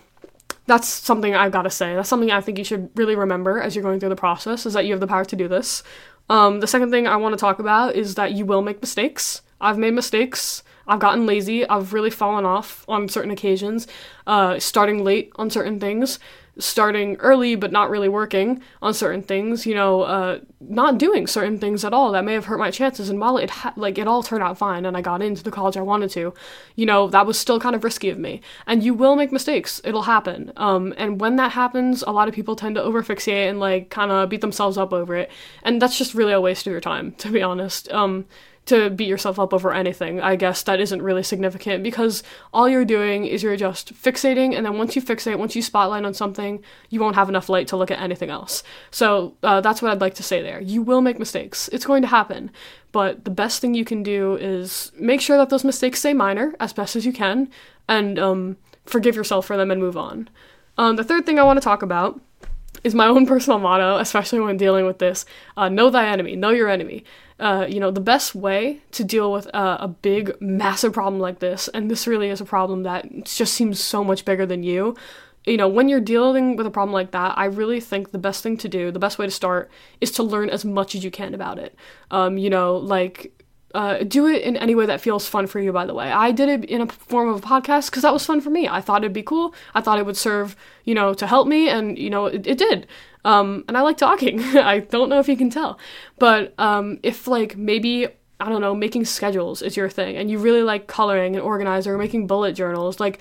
[0.66, 1.96] that's something I've got to say.
[1.96, 4.74] That's something I think you should really remember as you're going through the process is
[4.74, 5.84] that you have the power to do this.
[6.30, 9.42] Um, the second thing I want to talk about is that you will make mistakes.
[9.60, 10.64] I've made mistakes.
[10.88, 11.68] I've gotten lazy.
[11.68, 13.88] I've really fallen off on certain occasions,
[14.28, 16.20] uh, starting late on certain things
[16.60, 20.40] starting early but not really working on certain things you know uh,
[20.70, 23.10] not doing certain things at all that may have hurt my chances.
[23.10, 25.52] And while it ha- like it all turned out fine and i got into the
[25.52, 26.34] college i wanted to
[26.76, 28.42] you know that was still kind of risky of me.
[28.68, 29.82] And you will make mistakes.
[29.84, 30.52] It'll happen.
[30.58, 34.12] Um, and when that happens a lot of people tend to overfixate and like kind
[34.12, 35.32] of beat themselves up over it.
[35.64, 37.92] And that's just really a waste of your time to be honest.
[37.92, 38.26] Um,
[38.66, 42.86] to beat yourself up over anything, I guess that isn't really significant because all you're
[42.86, 46.64] doing is you're just fixating, and then once you fixate, once you spotlight on something,
[46.90, 48.64] you won't have enough light to look at anything else.
[48.90, 50.62] So uh, that's what I'd like to say there.
[50.62, 52.52] You will make mistakes, it's going to happen,
[52.92, 56.54] but the best thing you can do is make sure that those mistakes stay minor
[56.60, 57.50] as best as you can,
[57.90, 60.30] and um, forgive yourself for them and move on.
[60.78, 62.20] Um, the third thing I want to talk about
[62.84, 65.26] is my own personal motto, especially when dealing with this
[65.58, 67.04] uh, know thy enemy, know your enemy.
[67.40, 71.40] Uh, you know, the best way to deal with uh, a big, massive problem like
[71.40, 74.96] this, and this really is a problem that just seems so much bigger than you.
[75.46, 78.44] You know, when you're dealing with a problem like that, I really think the best
[78.44, 79.70] thing to do, the best way to start,
[80.00, 81.76] is to learn as much as you can about it.
[82.12, 83.34] Um, you know, like
[83.74, 86.12] uh, do it in any way that feels fun for you, by the way.
[86.12, 88.68] I did it in a form of a podcast because that was fun for me.
[88.68, 89.54] I thought it'd be cool.
[89.74, 90.56] I thought it would serve,
[90.86, 92.88] you know, to help me, and, you know, it, it did.
[93.26, 94.42] Um, and I like talking.
[94.58, 95.80] I don't know if you can tell.
[96.20, 98.08] But um, if, like, maybe,
[98.40, 101.92] I don't know, making schedules is your thing, and you really like coloring and organizing
[101.92, 103.20] or making bullet journals, like,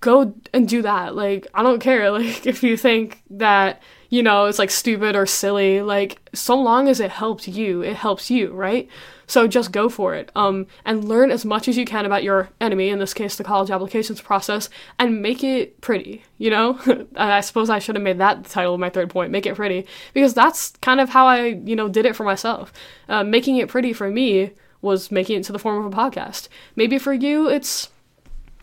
[0.00, 1.14] go and do that.
[1.14, 5.26] Like, I don't care, like, if you think that you know, it's like stupid or
[5.26, 5.82] silly.
[5.82, 8.88] Like, so long as it helps you, it helps you, right?
[9.26, 10.30] So just go for it.
[10.34, 13.44] Um, and learn as much as you can about your enemy, in this case, the
[13.44, 17.06] college applications process, and make it pretty, you know?
[17.16, 19.54] I suppose I should have made that the title of my third point, make it
[19.54, 22.72] pretty, because that's kind of how I, you know, did it for myself.
[23.08, 26.48] Uh, making it pretty for me was making it to the form of a podcast.
[26.76, 27.90] Maybe for you, it's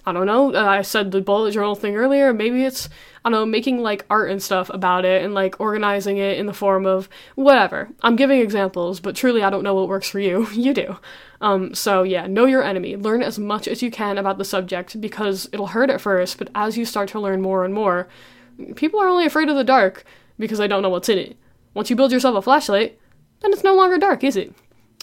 [0.06, 0.53] I don't know.
[0.53, 2.34] Uh, I said the bullet journal thing earlier.
[2.34, 2.89] Maybe it's
[3.26, 6.45] I don't know, making like art and stuff about it and like organizing it in
[6.45, 7.89] the form of whatever.
[8.03, 10.47] I'm giving examples, but truly I don't know what works for you.
[10.53, 10.97] you do.
[11.41, 12.95] Um, so yeah, know your enemy.
[12.95, 16.49] Learn as much as you can about the subject because it'll hurt at first, but
[16.53, 18.08] as you start to learn more and more,
[18.76, 20.06] people are only afraid of the dark
[20.38, 21.38] because they don't know what's in it.
[21.74, 22.99] Once you build yourself a flashlight,
[23.41, 24.53] then it's no longer dark, is it?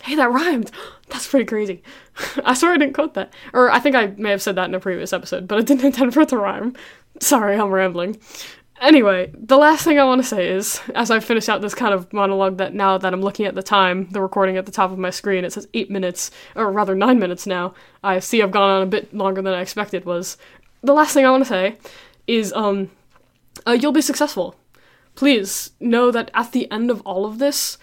[0.03, 0.71] Hey, that rhymed.
[1.09, 1.83] That's pretty crazy.
[2.45, 3.33] I swear I didn't quote that.
[3.53, 5.85] Or I think I may have said that in a previous episode, but I didn't
[5.87, 6.75] intend for it to rhyme.
[7.21, 8.19] Sorry, I'm rambling.
[8.81, 11.95] Anyway, the last thing I want to say is, as I finish out this kind
[11.95, 14.91] of monologue, that now that I'm looking at the time, the recording at the top
[14.91, 17.75] of my screen, it says eight minutes, or rather nine minutes now.
[18.03, 20.05] I see I've gone on a bit longer than I expected.
[20.05, 20.37] Was
[20.83, 21.79] the last thing I want to say
[22.27, 22.91] is, um,
[23.65, 24.57] uh, you'll be successful.
[25.15, 27.79] Please know that at the end of all of this,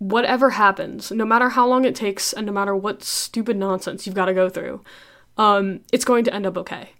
[0.00, 4.16] whatever happens, no matter how long it takes and no matter what stupid nonsense you've
[4.16, 4.82] got to go through,
[5.36, 6.90] um, it's going to end up okay.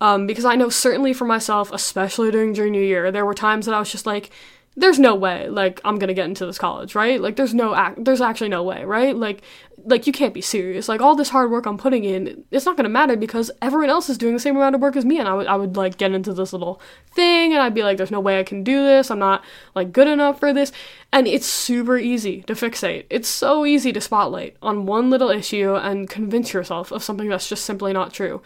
[0.00, 3.74] Um, because I know certainly for myself, especially during junior year, there were times that
[3.74, 4.30] I was just like,
[4.76, 7.94] there's no way like i'm gonna get into this college right like there's no ac-
[7.96, 9.42] there's actually no way right like
[9.86, 10.88] like you can't be serious.
[10.88, 14.08] Like all this hard work i'm putting in it's not gonna matter because everyone else
[14.08, 15.96] is doing the same amount of work as me and i would i would like
[15.96, 16.80] get into this little
[17.12, 19.10] thing and i'd be like there's no way i can do this.
[19.10, 19.44] I'm not
[19.74, 20.72] like good enough for this.
[21.12, 23.06] And it's super easy to fixate.
[23.08, 27.48] It's so easy to spotlight on one little issue and convince yourself of something that's
[27.48, 28.42] just simply not true.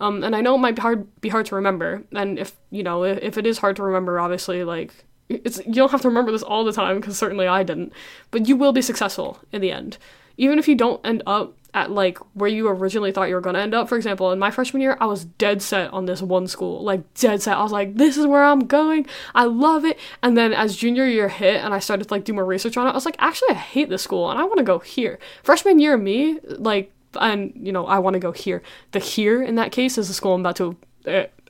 [0.00, 2.82] Um, and I know it might be hard be hard to remember, and if you
[2.82, 4.92] know if, if it is hard to remember, obviously like
[5.28, 7.92] it's you don't have to remember this all the time because certainly I didn't,
[8.30, 9.98] but you will be successful in the end.
[10.36, 13.54] Even if you don't end up at like where you originally thought you were going
[13.54, 13.88] to end up.
[13.88, 16.82] For example, in my freshman year, I was dead set on this one school.
[16.82, 17.58] Like dead set.
[17.58, 19.06] I was like, this is where I'm going.
[19.34, 19.98] I love it.
[20.22, 22.86] And then as junior year hit and I started to like do more research on
[22.86, 25.18] it, I was like, actually I hate this school and I want to go here.
[25.42, 28.62] Freshman year me, like and you know, I want to go here.
[28.92, 30.76] The here in that case is the school I'm about to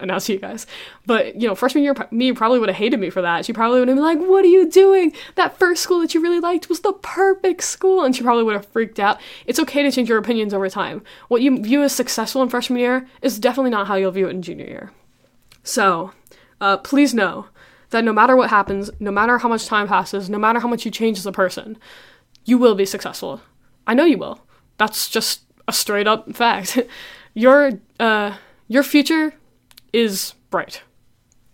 [0.00, 0.66] announce to you guys.
[1.06, 3.44] But you know, freshman year, me probably would have hated me for that.
[3.44, 5.12] She probably would have been like, "What are you doing?
[5.36, 8.54] That first school that you really liked was the perfect school," and she probably would
[8.54, 9.20] have freaked out.
[9.46, 11.02] It's okay to change your opinions over time.
[11.28, 14.30] What you view as successful in freshman year is definitely not how you'll view it
[14.30, 14.92] in junior year.
[15.62, 16.12] So,
[16.60, 17.46] uh, please know
[17.90, 20.84] that no matter what happens, no matter how much time passes, no matter how much
[20.84, 21.78] you change as a person,
[22.44, 23.40] you will be successful.
[23.86, 24.40] I know you will.
[24.78, 26.78] That's just a straight up fact.
[27.34, 28.36] your uh,
[28.68, 29.34] your future
[29.94, 30.82] is bright.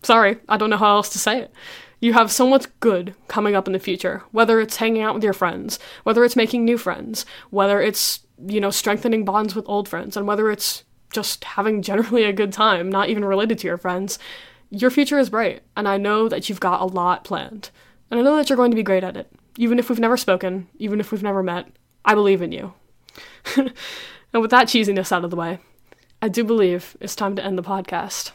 [0.03, 1.53] Sorry, I don't know how else to say it.
[2.01, 5.23] You have so much good coming up in the future, whether it's hanging out with
[5.23, 9.87] your friends, whether it's making new friends, whether it's, you know, strengthening bonds with old
[9.87, 13.77] friends, and whether it's just having generally a good time, not even related to your
[13.77, 14.19] friends.
[14.71, 17.71] Your future is bright, and I know that you've got a lot planned.
[18.11, 19.31] And I know that you're going to be great at it.
[19.59, 21.67] Even if we've never spoken, even if we've never met,
[22.05, 22.73] I believe in you.
[23.57, 23.73] and
[24.33, 25.59] with that cheesiness out of the way,
[26.22, 28.32] I do believe it's time to end the podcast.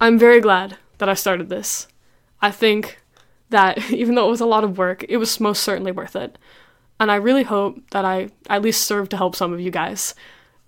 [0.00, 1.86] I'm very glad that I started this.
[2.40, 2.98] I think
[3.50, 6.38] that even though it was a lot of work, it was most certainly worth it.
[6.98, 10.14] And I really hope that I at least served to help some of you guys.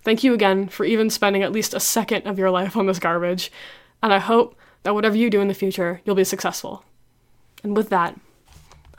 [0.03, 2.99] Thank you again for even spending at least a second of your life on this
[2.99, 3.51] garbage.
[4.03, 6.83] And I hope that whatever you do in the future, you'll be successful.
[7.63, 8.15] And with that,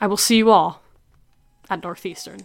[0.01, 0.81] I will see you all
[1.69, 2.41] at Northeastern.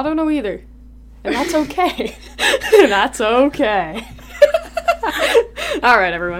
[0.00, 0.62] I don't know either.
[1.24, 2.16] And that's okay.
[2.70, 4.02] that's okay.
[5.82, 6.38] All right, everyone.